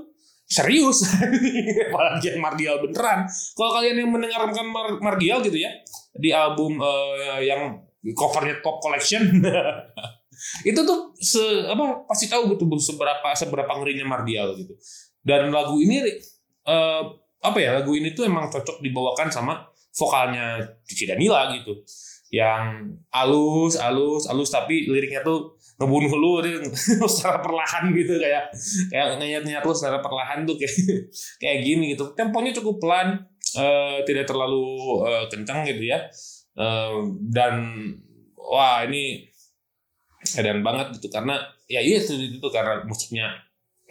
serius? 0.47 1.07
Apalagi 1.89 2.35
yang 2.35 2.41
Mardial 2.43 2.75
beneran. 2.83 3.25
Kalau 3.27 3.71
kalian 3.79 3.95
yang 4.05 4.09
mendengarkan 4.11 4.67
Mar- 4.69 4.99
Mardial 5.01 5.41
gitu 5.41 5.57
ya 5.57 5.71
di 6.13 6.29
album 6.29 6.77
eh, 6.77 7.49
yang 7.49 7.81
covernya 8.13 8.59
Top 8.61 8.83
Collection 8.83 9.23
itu 10.69 10.79
tuh 10.83 11.15
se 11.15 11.39
apa 11.65 12.03
pasti 12.03 12.27
tahu 12.27 12.51
gitu 12.53 12.67
seberapa 12.77 13.31
seberapa 13.33 13.71
ngerinya 13.79 14.05
Mardial 14.05 14.53
gitu. 14.59 14.75
Dan 15.23 15.49
lagu 15.55 15.79
ini 15.79 16.03
eh, 16.67 17.03
apa 17.43 17.57
ya 17.59 17.79
lagu 17.79 17.91
ini 17.95 18.11
tuh 18.15 18.27
emang 18.27 18.51
cocok 18.51 18.79
dibawakan 18.83 19.31
sama 19.31 19.63
vokalnya 19.95 20.59
Cici 20.83 21.07
Danila 21.07 21.51
gitu. 21.55 21.81
Yang 22.33 22.97
alus 23.13 23.77
alus 23.77 24.25
alus 24.27 24.49
tapi 24.49 24.89
liriknya 24.89 25.21
tuh 25.21 25.55
ngebunuh 25.83 26.13
lu 26.15 26.31
dia 26.39 26.63
secara 27.11 27.43
perlahan 27.43 27.91
gitu 27.91 28.15
kayak 28.15 28.55
kayak 28.87 29.19
ngeliat 29.19 29.43
nyat 29.43 29.63
lu 29.67 29.75
secara 29.75 29.99
perlahan 29.99 30.47
tuh 30.47 30.55
kayak 30.55 30.73
kayak 31.43 31.57
gini 31.67 31.93
gitu. 31.93 32.15
Temponya 32.15 32.55
cukup 32.55 32.79
pelan 32.79 33.19
eh, 33.59 33.99
tidak 34.07 34.25
terlalu 34.31 34.63
eh, 35.03 35.25
kencang 35.27 35.67
gitu 35.67 35.83
ya. 35.91 35.99
Eh, 36.55 36.95
dan 37.27 37.55
wah 38.39 38.87
ini 38.87 39.27
edan 40.39 40.63
banget 40.63 40.95
gitu. 40.97 41.11
Karena 41.11 41.37
ya 41.67 41.83
iya 41.83 41.99
itu, 41.99 42.15
itu 42.15 42.47
karena 42.47 42.87
musiknya 42.87 43.35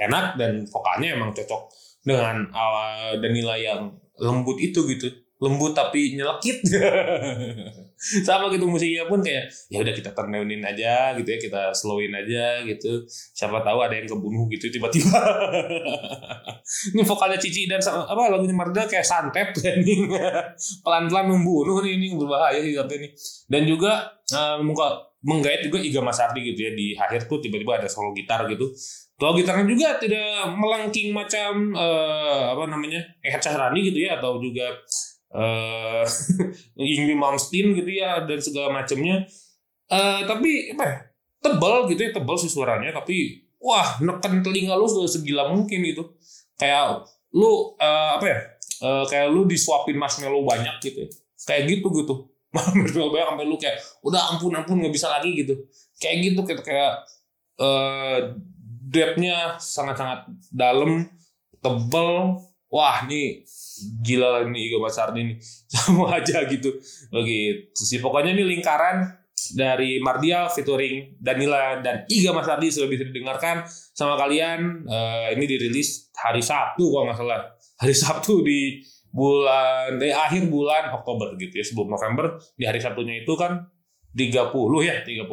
enak 0.00 0.40
dan 0.40 0.64
vokalnya 0.66 1.14
emang 1.14 1.30
cocok 1.36 1.68
dengan 2.02 2.50
uh, 2.50 3.14
Danila 3.22 3.54
yang 3.54 3.94
lembut 4.18 4.58
itu 4.58 4.82
gitu 4.90 5.21
lembut 5.42 5.74
tapi 5.74 6.14
nyelekit. 6.14 6.62
Sama 8.26 8.50
gitu 8.50 8.66
musiknya 8.66 9.06
pun 9.06 9.22
kayak 9.22 9.46
ya 9.70 9.78
udah 9.78 9.94
kita 9.94 10.10
turndown 10.10 10.50
aja 10.62 11.14
gitu 11.18 11.28
ya 11.28 11.38
kita 11.38 11.62
slowin 11.74 12.14
aja 12.14 12.62
gitu. 12.62 13.02
Siapa 13.10 13.62
tahu 13.62 13.78
ada 13.82 13.98
yang 13.98 14.06
kebunuh 14.06 14.46
gitu 14.54 14.70
tiba-tiba. 14.70 15.18
Ini 16.94 17.02
vokalnya 17.02 17.38
Cici 17.38 17.66
dan 17.66 17.82
apa 17.82 18.30
lagunya 18.30 18.54
Marda 18.54 18.86
kayak 18.86 19.06
santet 19.06 19.50
pelan-pelan 20.84 21.26
membunuh 21.30 21.82
nih 21.82 21.98
ini 21.98 22.06
berbahaya 22.14 22.62
sih 22.62 22.74
tapi 22.78 23.02
ini 23.02 23.08
dan 23.50 23.62
juga 23.66 23.92
eh, 24.30 24.58
muka 24.62 25.12
menggait 25.22 25.62
juga 25.62 25.78
Iga 25.78 26.02
Masardi 26.02 26.42
gitu 26.42 26.60
ya 26.66 26.72
di 26.74 26.98
akhir 26.98 27.30
tuh 27.30 27.38
tiba-tiba 27.38 27.78
ada 27.78 27.86
solo 27.90 28.10
gitar 28.14 28.46
gitu. 28.50 28.70
Solo 29.14 29.38
gitarnya 29.38 29.66
juga 29.70 29.98
tidak 30.02 30.50
melengking 30.58 31.14
macam 31.14 31.70
eh, 31.70 32.44
apa 32.50 32.64
namanya 32.66 32.98
Ehad 33.22 33.38
Syahrani 33.38 33.80
gitu 33.90 34.02
ya 34.02 34.18
atau 34.18 34.42
juga 34.42 34.66
eh 35.32 36.04
Yingwi 36.92 37.16
Malmsteen 37.16 37.72
gitu 37.72 37.88
ya 37.88 38.24
dan 38.24 38.38
segala 38.38 38.68
macamnya. 38.72 39.24
Eh 39.88 40.20
tapi 40.28 40.72
apa 40.76 40.84
ya 40.84 40.96
tebal 41.42 41.88
gitu 41.90 42.00
ya 42.04 42.10
tebal 42.14 42.36
sih 42.38 42.52
suaranya 42.52 42.94
tapi 42.94 43.42
wah 43.58 43.98
neken 43.98 44.44
telinga 44.44 44.76
lu 44.76 44.86
segila 45.08 45.48
mungkin 45.48 45.80
gitu. 45.82 46.12
Kayak 46.60 47.08
lu 47.32 47.74
eh, 47.80 48.10
apa 48.20 48.26
ya 48.28 48.38
eh, 48.84 49.04
kayak 49.08 49.28
lu 49.32 49.48
disuapin 49.48 49.96
marshmallow 49.96 50.44
banyak 50.44 50.78
gitu 50.84 51.08
ya. 51.08 51.10
kayak 51.42 51.62
gitu 51.68 51.88
gitu. 52.02 52.14
Marshmallow 52.52 53.08
banyak 53.08 53.26
sampai 53.32 53.46
lu 53.48 53.56
kayak 53.56 53.80
udah 54.04 54.36
ampun 54.36 54.52
ampun 54.52 54.76
nggak 54.84 54.92
bisa 54.92 55.08
lagi 55.08 55.32
gitu. 55.32 55.56
Kayak 55.96 56.16
gitu 56.20 56.40
kayak 56.44 56.60
kayak 56.62 56.92
eh 57.56 58.18
depthnya 58.92 59.56
sangat-sangat 59.56 60.28
dalam 60.52 61.08
tebel 61.64 62.36
wah 62.72 63.04
ini 63.04 63.44
gila 64.00 64.48
ini 64.48 64.72
Iga 64.72 64.78
Masardi 64.80 65.20
nih 65.28 65.36
sama 65.72 66.16
aja 66.16 66.48
gitu. 66.48 66.72
Begitu 67.12 67.82
sih. 67.84 68.00
Pokoknya 68.00 68.32
ini 68.32 68.56
lingkaran 68.56 69.20
dari 69.52 70.00
Mardial 70.00 70.48
featuring 70.48 71.20
Danila 71.20 71.84
dan 71.84 72.08
Iga 72.08 72.32
Masardi 72.32 72.72
sudah 72.72 72.88
bisa 72.88 73.04
didengarkan 73.04 73.68
sama 73.68 74.16
kalian. 74.16 74.88
Eh, 74.88 75.36
ini 75.36 75.44
dirilis 75.44 76.08
hari 76.16 76.40
Sabtu 76.40 76.88
kalau 76.88 77.12
nggak 77.12 77.18
salah. 77.20 77.52
Hari 77.84 77.94
Sabtu 77.94 78.40
di 78.40 78.80
bulan 79.12 80.00
dari 80.00 80.16
akhir 80.16 80.48
bulan 80.48 80.96
Oktober 80.96 81.36
gitu 81.36 81.60
ya. 81.60 81.64
Sebelum 81.68 81.92
November 81.92 82.40
di 82.56 82.64
hari 82.64 82.80
Sabtunya 82.80 83.20
itu 83.20 83.36
kan 83.36 83.68
30 84.16 84.88
ya 84.88 85.04
30 85.04 85.28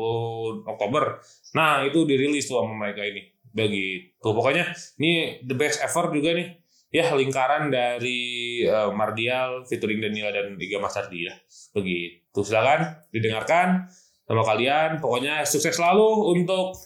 Oktober. 0.68 1.24
Nah 1.56 1.88
itu 1.88 2.04
dirilis 2.04 2.48
tuh 2.52 2.60
sama 2.60 2.76
mereka 2.76 3.08
ini. 3.08 3.24
Begitu. 3.50 4.28
Pokoknya 4.28 4.76
ini 5.00 5.42
the 5.48 5.56
best 5.56 5.80
ever 5.82 6.12
juga 6.12 6.36
nih 6.36 6.59
ya 6.90 7.14
lingkaran 7.14 7.70
dari 7.70 8.62
eh, 8.66 8.92
Mardial 8.94 9.66
featuring 9.70 10.02
Danila 10.02 10.34
dan 10.34 10.58
Iga 10.58 10.82
Masardi 10.82 11.30
ya. 11.30 11.36
Begitu. 11.74 12.40
Silakan 12.42 12.98
didengarkan. 13.14 13.90
Sama 14.30 14.46
kalian 14.46 15.02
pokoknya 15.02 15.42
sukses 15.42 15.74
selalu 15.74 16.38
untuk 16.38 16.78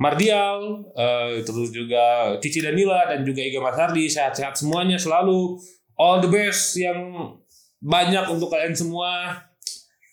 Mardial 0.00 0.84
eh, 0.96 1.40
terus 1.44 1.72
juga 1.72 2.36
Cici 2.40 2.60
Danila 2.60 3.08
dan 3.08 3.24
juga 3.24 3.40
Iga 3.40 3.60
Masardi. 3.64 4.08
Sehat-sehat 4.08 4.56
semuanya 4.60 5.00
selalu. 5.00 5.56
All 5.96 6.20
the 6.20 6.28
best 6.28 6.76
yang 6.76 7.32
banyak 7.80 8.28
untuk 8.28 8.52
kalian 8.52 8.76
semua 8.76 9.40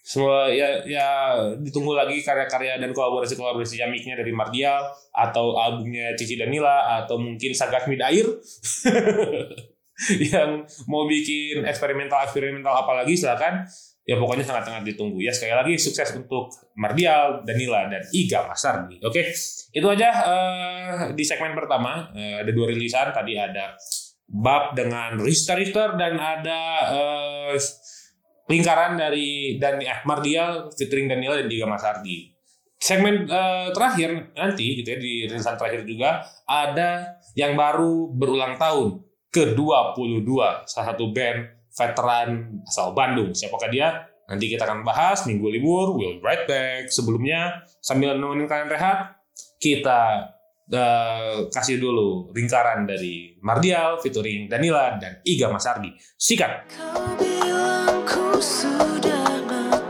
semua 0.04 0.52
ya 0.52 0.84
ya 0.84 1.08
ditunggu 1.64 1.96
lagi 1.96 2.20
karya-karya 2.20 2.76
dan 2.76 2.92
kolaborasi-kolaborasi 2.92 3.80
jamiknya 3.80 4.20
dari 4.20 4.36
Mardial 4.36 4.84
atau 5.16 5.56
albumnya 5.56 6.12
Cici 6.20 6.36
Danila 6.36 7.00
atau 7.00 7.16
mungkin 7.16 7.56
Sagas 7.56 7.88
Midair 7.88 8.28
yang 10.36 10.68
mau 10.92 11.08
bikin 11.08 11.64
eksperimental-eksperimental 11.64 12.74
apa 12.84 12.92
lagi 13.04 13.16
silakan. 13.16 13.64
Ya 14.04 14.20
pokoknya 14.20 14.44
sangat-sangat 14.44 14.84
ditunggu. 14.84 15.24
Ya 15.24 15.32
sekali 15.32 15.56
lagi 15.56 15.80
sukses 15.80 16.12
untuk 16.12 16.52
Mardial, 16.76 17.40
Danila 17.48 17.88
dan 17.88 18.04
Iga 18.12 18.44
Masardi. 18.44 19.00
Oke 19.00 19.32
itu 19.72 19.88
aja 19.88 20.10
eh, 20.12 20.96
di 21.16 21.24
segmen 21.24 21.56
pertama. 21.56 22.12
Eh, 22.12 22.44
ada 22.44 22.52
dua 22.52 22.68
rilisan. 22.68 23.16
Tadi 23.16 23.40
ada 23.40 23.80
Bab 24.28 24.76
dengan 24.76 25.16
Rister 25.24 25.56
Rister 25.56 25.96
dan 25.96 26.20
ada 26.20 26.62
eh, 26.92 27.56
lingkaran 28.50 29.00
dari 29.00 29.58
dan 29.62 29.80
eh, 29.80 30.02
Mardial 30.04 30.72
featuring 30.76 31.08
Danila 31.08 31.40
dan 31.40 31.48
Iga 31.48 31.68
Masardi 31.68 32.34
segmen 32.84 33.24
eh, 33.32 33.68
terakhir 33.72 34.36
nanti 34.36 34.84
gitu 34.84 34.88
ya 34.92 34.98
di 35.00 35.14
rilisan 35.32 35.56
terakhir 35.56 35.88
juga 35.88 36.28
ada 36.44 37.20
yang 37.40 37.56
baru 37.56 38.12
berulang 38.12 38.60
tahun 38.60 39.00
ke-22 39.34 40.30
salah 40.68 40.88
satu 40.94 41.10
band 41.16 41.64
veteran 41.74 42.62
asal 42.70 42.94
Bandung. 42.94 43.34
Siapakah 43.34 43.70
dia? 43.74 44.06
Nanti 44.30 44.48
kita 44.48 44.64
akan 44.64 44.86
bahas 44.86 45.26
minggu 45.28 45.50
libur, 45.50 45.98
we'll 45.98 46.22
be 46.22 46.24
right 46.24 46.46
back. 46.46 46.88
Sebelumnya 46.88 47.66
sambil 47.82 48.16
nemenin 48.16 48.46
kalian 48.46 48.70
rehat, 48.72 49.18
kita 49.58 50.32
eh, 50.70 51.50
kasih 51.50 51.82
dulu 51.82 52.32
lingkaran 52.32 52.86
dari 52.86 53.36
Mardial 53.42 54.00
featuring 54.00 54.48
Danila 54.48 54.96
dan 55.02 55.20
Iga 55.26 55.50
Masardi. 55.50 55.92
Sikat. 56.16 56.72
Kau 56.72 57.18
bilang 57.20 57.93
ku 58.04 58.36
sudah 58.44 59.40
mati 59.48 59.83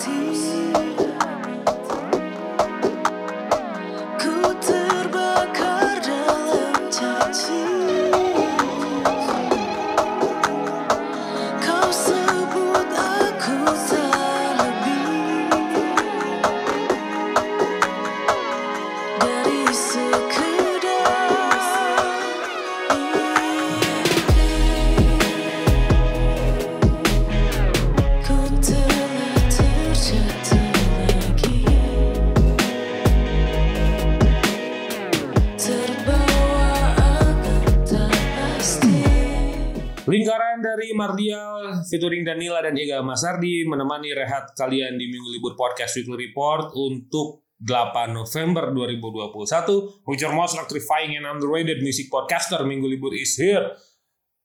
Mardial 40.93 41.83
featuring 41.85 42.23
Danila 42.23 42.61
dan 42.61 42.77
Iga 42.77 43.01
Masardi 43.01 43.65
menemani 43.65 44.13
rehat 44.13 44.53
kalian 44.53 44.95
di 44.95 45.09
Minggu 45.09 45.29
Libur 45.33 45.57
Podcast 45.57 45.97
Weekly 45.99 46.29
Report 46.29 46.73
untuk 46.77 47.43
8 47.59 48.11
November 48.11 48.69
2021. 48.75 50.05
With 50.07 50.19
your 50.19 50.35
most 50.35 50.57
electrifying 50.59 51.15
and 51.17 51.25
underrated 51.25 51.79
music 51.81 52.11
podcaster 52.11 52.59
Minggu 52.63 52.85
Libur 52.85 53.15
is 53.15 53.33
here. 53.39 53.73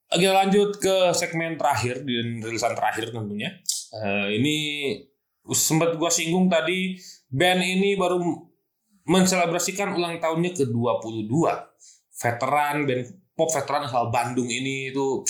Kita 0.09 0.33
lanjut 0.33 0.81
ke 0.81 1.13
segmen 1.13 1.59
terakhir 1.59 2.01
dan 2.01 2.41
rilisan 2.41 2.73
terakhir 2.73 3.13
tentunya. 3.13 3.53
Eh, 3.93 4.27
ini 4.41 4.57
sempat 5.53 5.97
gua 5.97 6.09
singgung 6.09 6.49
tadi 6.49 6.97
band 7.29 7.61
ini 7.61 7.93
baru 7.93 8.17
menselebrasikan 9.05 9.93
ulang 9.93 10.17
tahunnya 10.17 10.53
ke-22. 10.57 11.33
Veteran 12.19 12.89
band 12.89 13.03
pop 13.39 13.49
veteran 13.55 13.87
asal 13.87 14.11
Bandung 14.11 14.51
ini 14.51 14.91
itu 14.91 15.23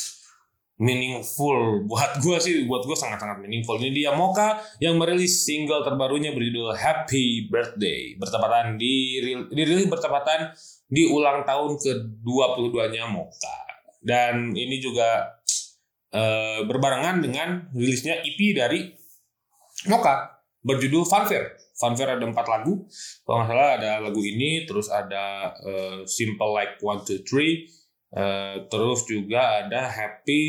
meaningful 0.79 1.83
buat 1.83 2.23
gue 2.23 2.39
sih 2.39 2.63
buat 2.63 2.87
gue 2.87 2.95
sangat-sangat 2.95 3.43
meaningful. 3.43 3.75
Ini 3.75 3.91
dia 3.91 4.11
Moka 4.15 4.63
yang 4.79 4.95
merilis 4.95 5.43
single 5.43 5.83
terbarunya 5.83 6.31
berjudul 6.31 6.71
Happy 6.71 7.51
Birthday. 7.51 8.15
Bertepatan 8.15 8.79
di 8.79 9.19
dirilis 9.51 9.91
bertepatan 9.91 10.55
di 10.87 11.05
ulang 11.11 11.43
tahun 11.43 11.75
ke 11.77 11.91
22 12.23 12.95
nya 12.95 13.05
Moka 13.11 13.59
dan 13.99 14.55
ini 14.55 14.79
juga 14.79 15.35
eh, 16.15 16.63
berbarengan 16.63 17.19
dengan 17.19 17.67
rilisnya 17.75 18.23
EP 18.23 18.39
dari 18.55 18.87
Moka 19.91 20.39
berjudul 20.63 21.03
Funfair. 21.07 21.59
Funfair 21.75 22.19
ada 22.19 22.23
empat 22.23 22.47
lagu. 22.47 22.87
Kalau 23.23 23.43
nggak 23.43 23.47
salah 23.51 23.69
ada 23.79 23.91
lagu 24.03 24.19
ini 24.23 24.63
terus 24.63 24.87
ada 24.87 25.55
eh, 25.59 25.99
Simple 26.07 26.51
Like 26.55 26.79
One 26.79 27.03
Two 27.03 27.19
Three 27.27 27.67
Eh, 28.09 28.55
terus 28.73 29.05
juga 29.05 29.61
ada 29.61 29.85
Happy 29.85 30.41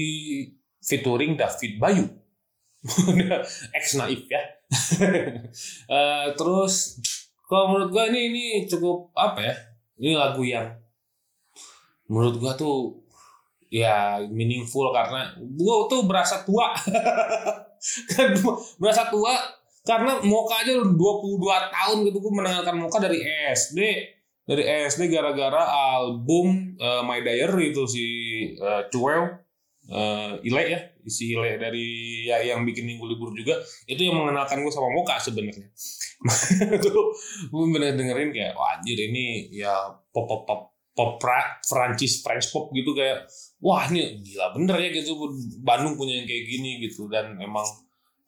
featuring 0.81 1.37
David 1.37 1.77
Bayu. 1.77 2.05
Ex 3.77 4.01
naif 4.01 4.25
ya. 4.29 4.43
Eh, 5.91 6.27
terus 6.39 6.97
kalau 7.45 7.75
menurut 7.75 7.91
gua 7.91 8.07
ini 8.09 8.31
ini 8.33 8.45
cukup 8.65 9.13
apa 9.13 9.43
ya? 9.45 9.55
Ini 10.01 10.17
lagu 10.17 10.41
yang 10.47 10.73
menurut 12.09 12.41
gua 12.41 12.57
tuh 12.57 13.05
ya 13.69 14.23
meaningful 14.31 14.89
karena 14.95 15.37
gua 15.59 15.85
tuh 15.91 16.09
berasa 16.09 16.41
tua. 16.47 16.73
kan 18.13 18.29
berasa 18.81 19.09
tua 19.13 19.37
karena 19.85 20.21
Moka 20.25 20.61
aja 20.61 20.77
udah 20.81 20.93
22 20.93 21.75
tahun 21.77 21.97
gitu 22.09 22.17
gua 22.25 22.33
mendengarkan 22.41 22.77
Moka 22.81 22.97
dari 23.03 23.21
SD 23.53 23.81
dari 24.51 24.67
SD 24.67 25.15
gara-gara 25.15 25.63
album 25.95 26.75
eh, 26.75 27.03
My 27.07 27.23
Diary 27.23 27.71
itu 27.71 27.87
si 27.87 28.07
uh, 28.59 28.83
Cuel 28.91 29.31
eh, 29.87 30.43
Ile 30.43 30.63
ya, 30.67 30.81
si 31.07 31.31
Ile 31.31 31.55
dari 31.55 32.27
ya, 32.27 32.43
yang 32.43 32.67
bikin 32.67 32.83
minggu 32.83 33.07
libur 33.07 33.31
juga 33.31 33.63
itu 33.87 34.11
yang 34.11 34.19
mengenalkan 34.19 34.59
gue 34.67 34.73
sama 34.75 34.91
Moka 34.91 35.23
sebenarnya. 35.23 35.71
Itu 36.77 36.91
gue 37.49 37.65
bener 37.73 37.97
dengerin 37.97 38.35
kayak 38.35 38.53
wah 38.53 38.77
anjir 38.77 38.99
ini 38.99 39.49
ya 39.55 39.73
pop 40.13 40.29
pop 40.29 40.45
pop 40.45 40.61
pop 40.93 41.17
pra, 41.17 41.63
Prancis 41.65 42.21
French 42.21 42.53
pop 42.53 42.69
gitu 42.77 42.93
kayak 42.93 43.25
wah 43.63 43.89
ini 43.89 44.21
gila 44.21 44.53
bener 44.53 44.77
ya 44.85 44.91
gitu 44.93 45.17
Bandung 45.65 45.97
punya 45.97 46.21
yang 46.21 46.29
kayak 46.29 46.45
gini 46.45 46.85
gitu 46.85 47.09
dan 47.09 47.41
emang 47.41 47.65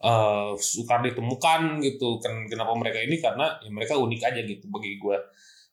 eh 0.03 0.51
sukar 0.59 1.05
ditemukan 1.05 1.85
gitu 1.85 2.19
kenapa 2.23 2.73
mereka 2.75 2.99
ini 3.05 3.23
karena 3.23 3.61
ya 3.63 3.71
mereka 3.71 3.95
unik 4.01 4.21
aja 4.25 4.41
gitu 4.41 4.67
bagi 4.73 4.99
gue 4.99 5.15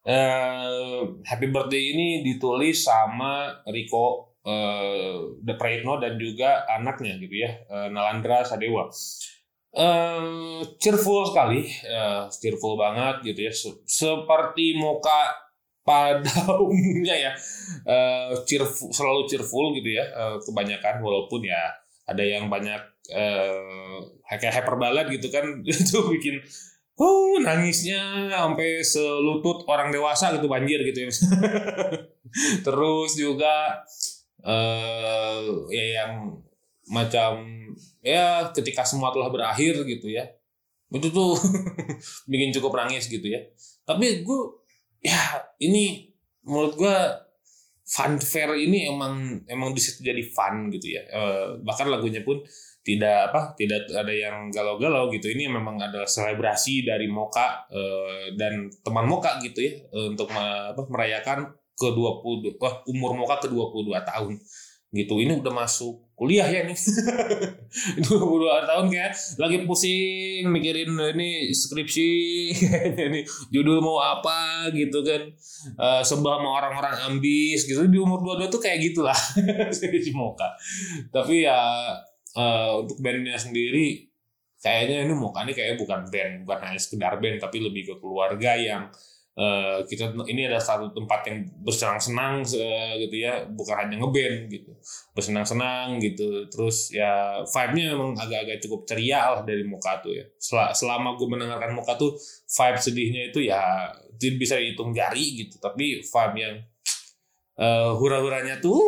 eh 0.05 1.01
Happy 1.27 1.47
Birthday 1.51 1.83
ini 1.93 2.07
ditulis 2.23 2.83
sama 2.83 3.61
Rico 3.67 4.37
eh 4.45 5.15
The 5.43 5.53
Praetno 5.59 5.99
dan 5.99 6.15
juga 6.15 6.63
anaknya 6.67 7.19
gitu 7.19 7.35
ya 7.43 7.51
eh, 7.67 7.87
Nalandra 7.91 8.43
Sadewa. 8.47 8.87
Eh 9.69 10.59
cheerful 10.81 11.29
sekali 11.29 11.61
eh, 11.85 12.23
cheerful 12.31 12.73
banget 12.79 13.21
gitu 13.27 13.39
ya. 13.47 13.53
Se- 13.53 13.79
seperti 13.85 14.73
muka 14.79 15.29
pada 15.85 16.57
umumnya 16.65 17.15
ya. 17.15 17.31
Eh 17.85 18.33
cheerful 18.49 18.89
selalu 18.89 19.29
cheerful 19.29 19.75
gitu 19.77 19.89
ya 19.93 20.05
eh, 20.09 20.37
kebanyakan 20.41 21.05
walaupun 21.05 21.45
ya 21.45 21.69
ada 22.09 22.23
yang 22.25 22.49
banyak 22.49 22.81
eh 23.09 24.01
kayak 24.29 24.61
hyperbalat 24.61 25.05
gitu 25.13 25.29
kan 25.33 25.45
itu 25.65 25.97
bikin 26.13 26.41
oh 26.99 27.39
nangisnya 27.39 28.27
sampai 28.27 28.83
selutut 28.83 29.63
orang 29.71 29.89
dewasa 29.89 30.35
gitu 30.35 30.51
banjir 30.51 30.83
gitu 30.83 31.07
ya. 31.07 31.11
Terus 32.65 33.11
juga 33.15 33.83
eh 34.43 35.39
ya 35.71 35.85
yang 36.03 36.13
macam 36.91 37.43
ya 38.03 38.49
ketika 38.51 38.83
semua 38.83 39.15
telah 39.15 39.31
berakhir 39.31 39.87
gitu 39.87 40.11
ya. 40.11 40.27
Itu 40.91 41.07
tuh 41.09 41.39
bikin 42.31 42.51
cukup 42.59 42.75
nangis 42.75 43.07
gitu 43.07 43.25
ya. 43.25 43.47
Tapi 43.87 44.21
gue 44.27 44.41
ya 44.99 45.39
ini 45.63 46.11
menurut 46.43 46.75
gue 46.75 46.97
fanfare 47.89 48.53
ini 48.59 48.85
emang 48.85 49.41
emang 49.49 49.73
situ 49.79 50.05
jadi 50.05 50.21
fun 50.29 50.69
gitu 50.69 50.99
ya. 50.99 51.01
Eh, 51.09 51.47
bahkan 51.65 51.89
lagunya 51.89 52.21
pun 52.21 52.43
tidak 52.79 53.31
apa 53.31 53.53
tidak 53.59 53.85
ada 53.91 54.13
yang 54.13 54.47
galau-galau 54.49 55.11
gitu. 55.11 55.29
Ini 55.29 55.51
memang 55.51 55.77
adalah 55.77 56.07
selebrasi 56.07 56.87
dari 56.87 57.11
Moka 57.11 57.67
eh, 57.69 58.33
dan 58.39 58.71
teman 58.81 59.05
Moka 59.05 59.37
gitu 59.43 59.59
ya 59.59 59.73
eh, 59.83 60.07
untuk 60.09 60.31
me- 60.31 60.73
apa, 60.73 60.81
merayakan 60.87 61.53
ke 61.75 61.87
20 61.91 62.59
wah, 62.59 62.73
umur 62.87 63.15
Moka 63.15 63.39
ke 63.43 63.47
22 63.51 63.93
tahun 64.03 64.33
gitu. 64.89 65.21
Ini 65.21 65.37
udah 65.37 65.53
masuk 65.53 66.09
kuliah 66.17 66.43
ya 66.49 66.67
nih 66.67 66.75
22 68.03 68.11
tahun 68.67 68.85
kayak 68.91 69.13
lagi 69.39 69.57
pusing 69.63 70.51
mikirin 70.51 70.91
ini 71.15 71.47
skripsi 71.55 72.09
nih 73.13 73.23
judul 73.53 73.79
mau 73.83 73.99
apa 73.99 74.71
gitu 74.71 75.03
kan. 75.03 75.29
Eh 75.77 76.01
sebel 76.03 76.31
sama 76.31 76.49
orang-orang 76.63 76.95
ambis 77.11 77.67
gitu. 77.67 77.85
Di 77.85 77.99
umur 77.99 78.23
22 78.23 78.49
tuh 78.49 78.61
kayak 78.63 78.79
gitulah 78.91 79.19
si 79.75 80.11
Moka 80.15 80.47
tapi 81.13 81.43
ya 81.47 81.59
eh, 82.35 82.71
untuk 82.77 82.97
bandnya 83.01 83.37
sendiri 83.39 84.05
kayaknya 84.59 85.07
ini 85.07 85.13
Moka 85.15 85.41
ini 85.47 85.55
kayaknya 85.55 85.77
bukan 85.79 85.99
band 86.11 86.33
bukan 86.43 86.59
hanya 86.67 86.79
sekedar 86.81 87.13
band 87.17 87.39
tapi 87.39 87.57
lebih 87.63 87.83
ke 87.89 87.95
keluarga 88.03 88.59
yang 88.59 88.91
eh, 89.39 89.77
kita 89.87 90.11
ini 90.27 90.51
adalah 90.51 90.59
satu 90.59 90.91
tempat 90.91 91.23
yang 91.31 91.37
bersenang-senang 91.63 92.43
eh, 92.59 93.07
gitu 93.07 93.15
ya. 93.23 93.47
Bukan 93.47 93.75
hanya 93.79 93.95
ngeband 94.03 94.51
gitu. 94.51 94.71
Bersenang-senang 95.15 95.95
gitu. 96.03 96.51
Terus 96.51 96.91
ya 96.91 97.39
vibe-nya 97.47 97.95
memang 97.95 98.19
agak-agak 98.19 98.59
cukup 98.67 98.83
ceria 98.83 99.31
lah 99.39 99.41
dari 99.47 99.63
Moka 99.63 100.03
tuh 100.03 100.11
ya. 100.11 100.25
Sel- 100.35 100.75
selama 100.75 101.15
gue 101.15 101.27
mendengarkan 101.31 101.71
Moka 101.71 101.95
tuh 101.95 102.19
vibe 102.51 102.79
sedihnya 102.83 103.21
itu 103.31 103.39
ya 103.47 103.87
tidak 104.19 104.37
bisa 104.43 104.55
dihitung 104.59 104.91
jari 104.91 105.47
gitu. 105.47 105.55
Tapi 105.63 106.03
vibe 106.03 106.35
yang 106.35 106.55
eh 107.59 107.91
hura-huranya 107.91 108.63
tuh 108.63 108.79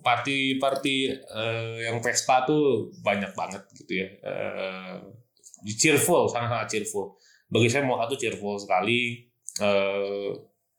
party 0.00 0.56
party 0.56 1.12
eh, 1.12 1.84
yang 1.84 2.00
pesta 2.00 2.48
tuh 2.48 2.88
banyak 3.04 3.36
banget 3.36 3.60
gitu 3.76 4.00
ya. 4.00 4.08
Eh 4.24 4.96
cheerful 5.76 6.32
sangat-sangat 6.32 6.68
cheerful. 6.72 7.20
Bagi 7.52 7.68
saya 7.68 7.84
Moka 7.84 8.08
tuh 8.08 8.16
cheerful 8.16 8.56
sekali. 8.56 9.28
Eh 9.60 10.32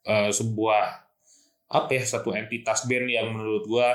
eh, 0.10 0.32
sebuah 0.34 1.06
apa 1.70 1.90
ya 1.94 2.02
satu 2.02 2.34
entitas 2.34 2.90
band 2.90 3.14
yang 3.14 3.30
menurut 3.30 3.66
gua 3.70 3.94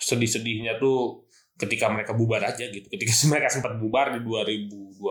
sedih-sedihnya 0.00 0.80
tuh 0.80 1.28
ketika 1.60 1.92
mereka 1.92 2.16
bubar 2.16 2.40
aja 2.48 2.64
gitu. 2.64 2.88
Ketika 2.88 3.12
mereka 3.32 3.52
sempat 3.52 3.76
bubar 3.76 4.16
di 4.16 4.24
2012 4.24 5.04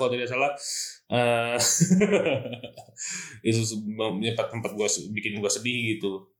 kalau 0.00 0.08
tidak 0.08 0.28
salah. 0.32 0.56
Eh 1.12 1.56
itu 3.52 3.60
sempat 3.60 4.48
tempat 4.48 4.72
gua 4.72 4.88
bikin 4.88 5.36
gua 5.36 5.52
sedih 5.52 6.00
gitu 6.00 6.31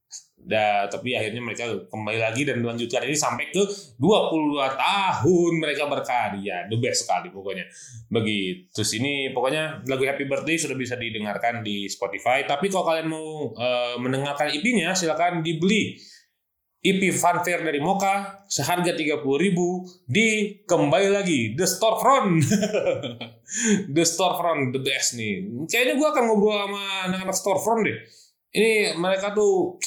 Nah, 0.43 0.91
tapi 0.91 1.15
akhirnya 1.15 1.39
mereka 1.39 1.71
kembali 1.87 2.19
lagi 2.19 2.43
dan 2.43 2.59
melanjutkan 2.59 3.07
ini 3.07 3.15
sampai 3.15 3.55
ke 3.55 3.63
22 3.63 4.59
tahun 4.59 5.53
mereka 5.63 5.87
berkarya. 5.87 6.67
The 6.67 6.79
best 6.83 7.07
sekali 7.07 7.31
pokoknya. 7.31 7.63
Begitu. 8.11 8.67
Terus 8.75 8.91
ini 8.99 9.31
pokoknya 9.31 9.87
lagu 9.87 10.03
Happy 10.03 10.27
Birthday 10.27 10.59
sudah 10.59 10.75
bisa 10.75 10.99
didengarkan 10.99 11.63
di 11.63 11.87
Spotify. 11.87 12.43
Tapi 12.43 12.67
kalau 12.67 12.91
kalian 12.91 13.07
mau 13.07 13.55
eh, 13.55 13.95
mendengarkan 14.03 14.51
EP-nya 14.51 14.99
silakan 14.99 15.47
dibeli. 15.47 15.95
EP 16.83 17.15
Fanfare 17.15 17.63
dari 17.63 17.79
Mocha 17.79 18.43
seharga 18.51 18.99
30.000 18.99 19.23
di 20.03 20.59
kembali 20.67 21.09
lagi 21.15 21.55
The 21.55 21.63
Storefront. 21.63 22.43
the 23.95 24.03
Storefront 24.03 24.75
the 24.75 24.83
best 24.83 25.15
nih. 25.15 25.47
Kayaknya 25.71 25.95
gua 25.95 26.11
akan 26.11 26.25
ngobrol 26.27 26.59
sama 26.59 26.83
anak-anak 27.07 27.37
Storefront 27.39 27.87
deh. 27.87 27.99
Ini 28.53 28.99
mereka 28.99 29.31
tuh 29.31 29.79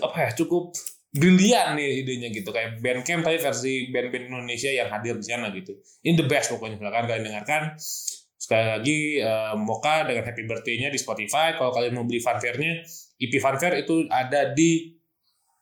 apa 0.00 0.16
ya 0.26 0.30
cukup 0.34 0.72
brilian 1.16 1.76
nih 1.78 2.04
idenya 2.04 2.28
gitu 2.28 2.52
kayak 2.52 2.82
Bandcamp 2.84 3.24
tapi 3.24 3.40
versi 3.40 3.88
band-band 3.88 4.28
Indonesia 4.28 4.68
yang 4.68 4.92
hadir 4.92 5.16
di 5.16 5.26
sana 5.26 5.48
gitu. 5.52 5.72
Ini 6.04 6.12
the 6.16 6.26
best 6.28 6.52
pokoknya 6.52 6.76
silakan 6.76 7.04
kalian 7.08 7.24
dengarkan. 7.24 7.62
Sekali 8.36 8.66
lagi 8.68 8.98
eh, 9.24 9.54
Mocha 9.56 10.04
dengan 10.04 10.22
Happy 10.28 10.44
Birthday-nya 10.44 10.92
di 10.92 11.00
Spotify. 11.00 11.56
Kalau 11.56 11.72
kalian 11.72 11.96
mau 11.96 12.04
beli 12.04 12.20
fanfare-nya, 12.20 12.84
EP 13.16 13.32
fanfare 13.40 13.80
itu 13.80 14.04
ada 14.12 14.52
di 14.52 14.92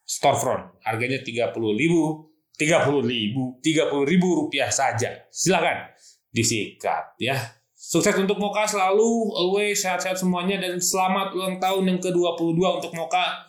storefront. 0.04 0.82
Harganya 0.84 1.22
30.000, 1.22 1.54
30.000, 1.54 2.60
30.000 2.60 4.40
rupiah 4.42 4.68
saja. 4.68 5.10
Silakan 5.30 5.94
disikat 6.34 7.14
ya. 7.22 7.38
Sukses 7.84 8.16
untuk 8.16 8.40
Moka 8.40 8.64
selalu, 8.64 9.28
always 9.36 9.84
sehat-sehat 9.84 10.16
semuanya 10.16 10.56
dan 10.56 10.80
selamat 10.80 11.36
ulang 11.36 11.60
tahun 11.60 11.84
yang 11.84 12.00
ke-22 12.00 12.56
untuk 12.80 12.92
Moka. 12.96 13.44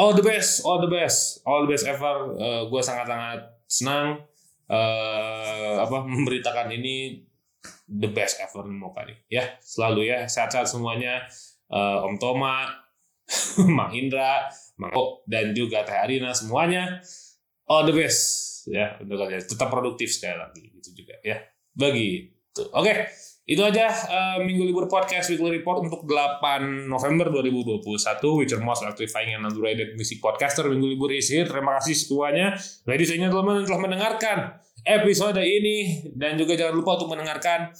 All 0.00 0.16
the 0.16 0.24
best, 0.24 0.64
all 0.64 0.80
the 0.80 0.88
best, 0.88 1.44
all 1.44 1.68
the 1.68 1.70
best 1.76 1.84
ever. 1.84 2.32
gue 2.72 2.80
sangat-sangat 2.80 3.68
senang 3.68 4.24
eh, 4.64 5.74
apa 5.76 6.08
memberitakan 6.08 6.72
ini 6.72 7.20
the 7.84 8.08
best 8.08 8.40
ever 8.40 8.64
Moka 8.64 9.04
nih. 9.04 9.20
Ya, 9.28 9.44
selalu 9.60 10.08
ya 10.08 10.24
sehat-sehat 10.24 10.72
semuanya. 10.72 11.28
Eh, 11.68 11.98
Om 12.08 12.16
Toma, 12.16 12.64
Mang 13.76 13.92
Indra, 13.92 14.48
Mang 14.80 14.96
O, 14.96 15.20
dan 15.28 15.52
juga 15.52 15.84
Teh 15.84 16.00
Arina 16.00 16.32
semuanya 16.32 17.04
all 17.70 17.86
the 17.86 17.94
best 17.94 18.66
ya 18.66 18.98
untuk 18.98 19.14
kalian 19.14 19.46
tetap 19.46 19.70
produktif 19.70 20.10
sekali 20.10 20.34
lagi 20.34 20.62
gitu 20.74 20.90
juga 21.02 21.14
ya 21.22 21.38
begitu 21.70 22.66
oke 22.74 23.06
itu 23.50 23.58
aja 23.66 23.90
eh, 23.90 24.38
minggu 24.46 24.62
libur 24.62 24.86
podcast 24.86 25.26
weekly 25.34 25.58
report 25.58 25.82
untuk 25.82 26.06
8 26.06 26.86
November 26.86 27.34
2021 27.34 27.82
which 28.38 28.54
are 28.54 28.62
most 28.62 28.86
electrifying 28.86 29.34
and 29.34 29.42
underrated 29.42 29.98
music 29.98 30.22
podcaster 30.22 30.62
minggu 30.70 30.86
libur 30.86 31.10
is 31.10 31.26
here. 31.26 31.42
Terima 31.42 31.74
kasih 31.82 31.98
semuanya. 31.98 32.54
Ladies 32.86 33.10
and 33.10 33.26
gentlemen 33.26 33.66
telah 33.66 33.82
mendengarkan 33.82 34.54
episode 34.86 35.42
ini 35.42 36.06
dan 36.14 36.38
juga 36.38 36.54
jangan 36.54 36.78
lupa 36.78 37.02
untuk 37.02 37.10
mendengarkan 37.10 37.74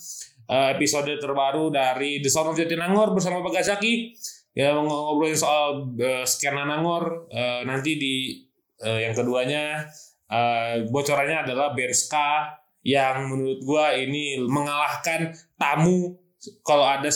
eh, 0.51 0.75
episode 0.75 1.15
terbaru 1.23 1.71
dari 1.71 2.19
The 2.19 2.31
Sound 2.35 2.51
of 2.51 2.59
Jatinangor 2.59 3.15
bersama 3.15 3.39
Pak 3.39 3.63
Gazaki. 3.63 4.19
Ya 4.51 4.75
ngobrolin 4.75 5.39
soal 5.39 5.95
uh, 5.95 6.27
skena 6.27 6.67
Nangor. 6.67 7.31
Eh, 7.31 7.63
nanti 7.63 7.95
di 7.95 8.43
eh, 8.83 9.07
yang 9.07 9.15
keduanya 9.15 9.87
eh, 10.27 10.83
bocorannya 10.91 11.47
adalah 11.47 11.71
band 11.79 11.95
ska 11.95 12.59
yang 12.83 13.29
menurut 13.29 13.61
gua 13.63 13.93
ini 13.93 14.41
mengalahkan 14.41 15.37
tamu 15.61 16.17
kalau 16.65 16.89
ada 16.89 17.13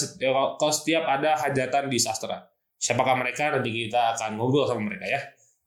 kalau 0.61 0.73
setiap 0.73 1.09
ada 1.09 1.33
hajatan 1.41 1.89
di 1.89 1.97
sastra. 1.97 2.45
Siapakah 2.77 3.17
mereka 3.17 3.49
nanti 3.49 3.73
kita 3.73 4.13
akan 4.13 4.37
ngobrol 4.37 4.69
sama 4.69 4.85
mereka 4.85 5.09
ya. 5.09 5.21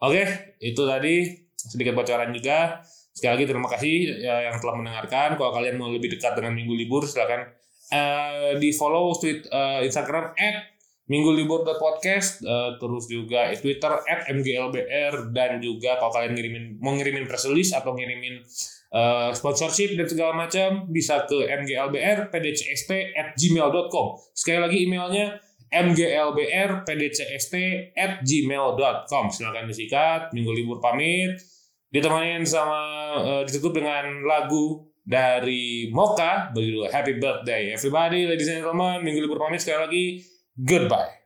Oke, 0.06 0.54
itu 0.62 0.78
tadi 0.86 1.34
sedikit 1.58 1.98
bocoran 1.98 2.30
juga. 2.30 2.86
Sekali 3.18 3.34
lagi 3.34 3.46
terima 3.50 3.66
kasih 3.66 4.22
ya, 4.22 4.36
yang 4.54 4.62
telah 4.62 4.78
mendengarkan. 4.78 5.34
Kalau 5.42 5.50
kalian 5.50 5.82
mau 5.82 5.90
lebih 5.90 6.14
dekat 6.14 6.38
dengan 6.38 6.54
minggu 6.54 6.78
libur 6.78 7.02
silakan 7.10 7.50
eh, 7.90 8.62
di 8.62 8.70
follow 8.70 9.18
tweet 9.18 9.50
eh, 9.50 9.90
Instagram 9.90 10.38
Minggu 11.08 11.32
Libur 11.32 11.64
Podcast, 11.64 12.44
eh, 12.44 12.72
terus 12.76 13.08
juga 13.08 13.48
Twitter 13.56 13.94
at 13.96 14.28
MGLBR 14.28 15.32
dan 15.32 15.64
juga 15.64 15.96
kalau 15.96 16.12
kalian 16.12 16.36
ngirimin 16.36 16.66
mau 16.84 17.00
ngirimin 17.00 17.24
press 17.24 17.48
release 17.48 17.72
atau 17.72 17.96
ngirimin 17.96 18.44
eh, 18.92 19.32
sponsorship 19.32 19.96
dan 19.96 20.08
segala 20.12 20.36
macam 20.36 20.84
bisa 20.92 21.24
ke 21.24 21.48
mglbr 21.48 22.28
pdcst 22.28 22.92
at 23.16 23.28
gmail.com. 23.40 24.08
Sekali 24.36 24.60
lagi 24.60 24.78
emailnya 24.84 25.40
mglbr 25.72 26.84
pdcst 26.84 27.54
at 27.96 28.20
gmail.com. 28.28 29.26
Silahkan 29.32 29.64
disikat. 29.64 30.36
Minggu 30.36 30.52
Libur 30.52 30.84
pamit. 30.84 31.40
Ditemanin 31.88 32.44
sama 32.44 32.84
eh, 33.24 33.42
ditutup 33.48 33.80
dengan 33.80 34.28
lagu 34.28 34.92
dari 35.08 35.88
Mocha 35.96 36.52
berjudul 36.52 36.92
Happy 36.92 37.16
Birthday. 37.16 37.72
Everybody, 37.72 38.28
ladies 38.28 38.52
and 38.52 38.60
gentlemen, 38.60 39.08
Minggu 39.08 39.24
Libur 39.24 39.40
pamit 39.40 39.64
sekali 39.64 39.80
lagi. 39.88 40.06
Goodbye. 40.64 41.18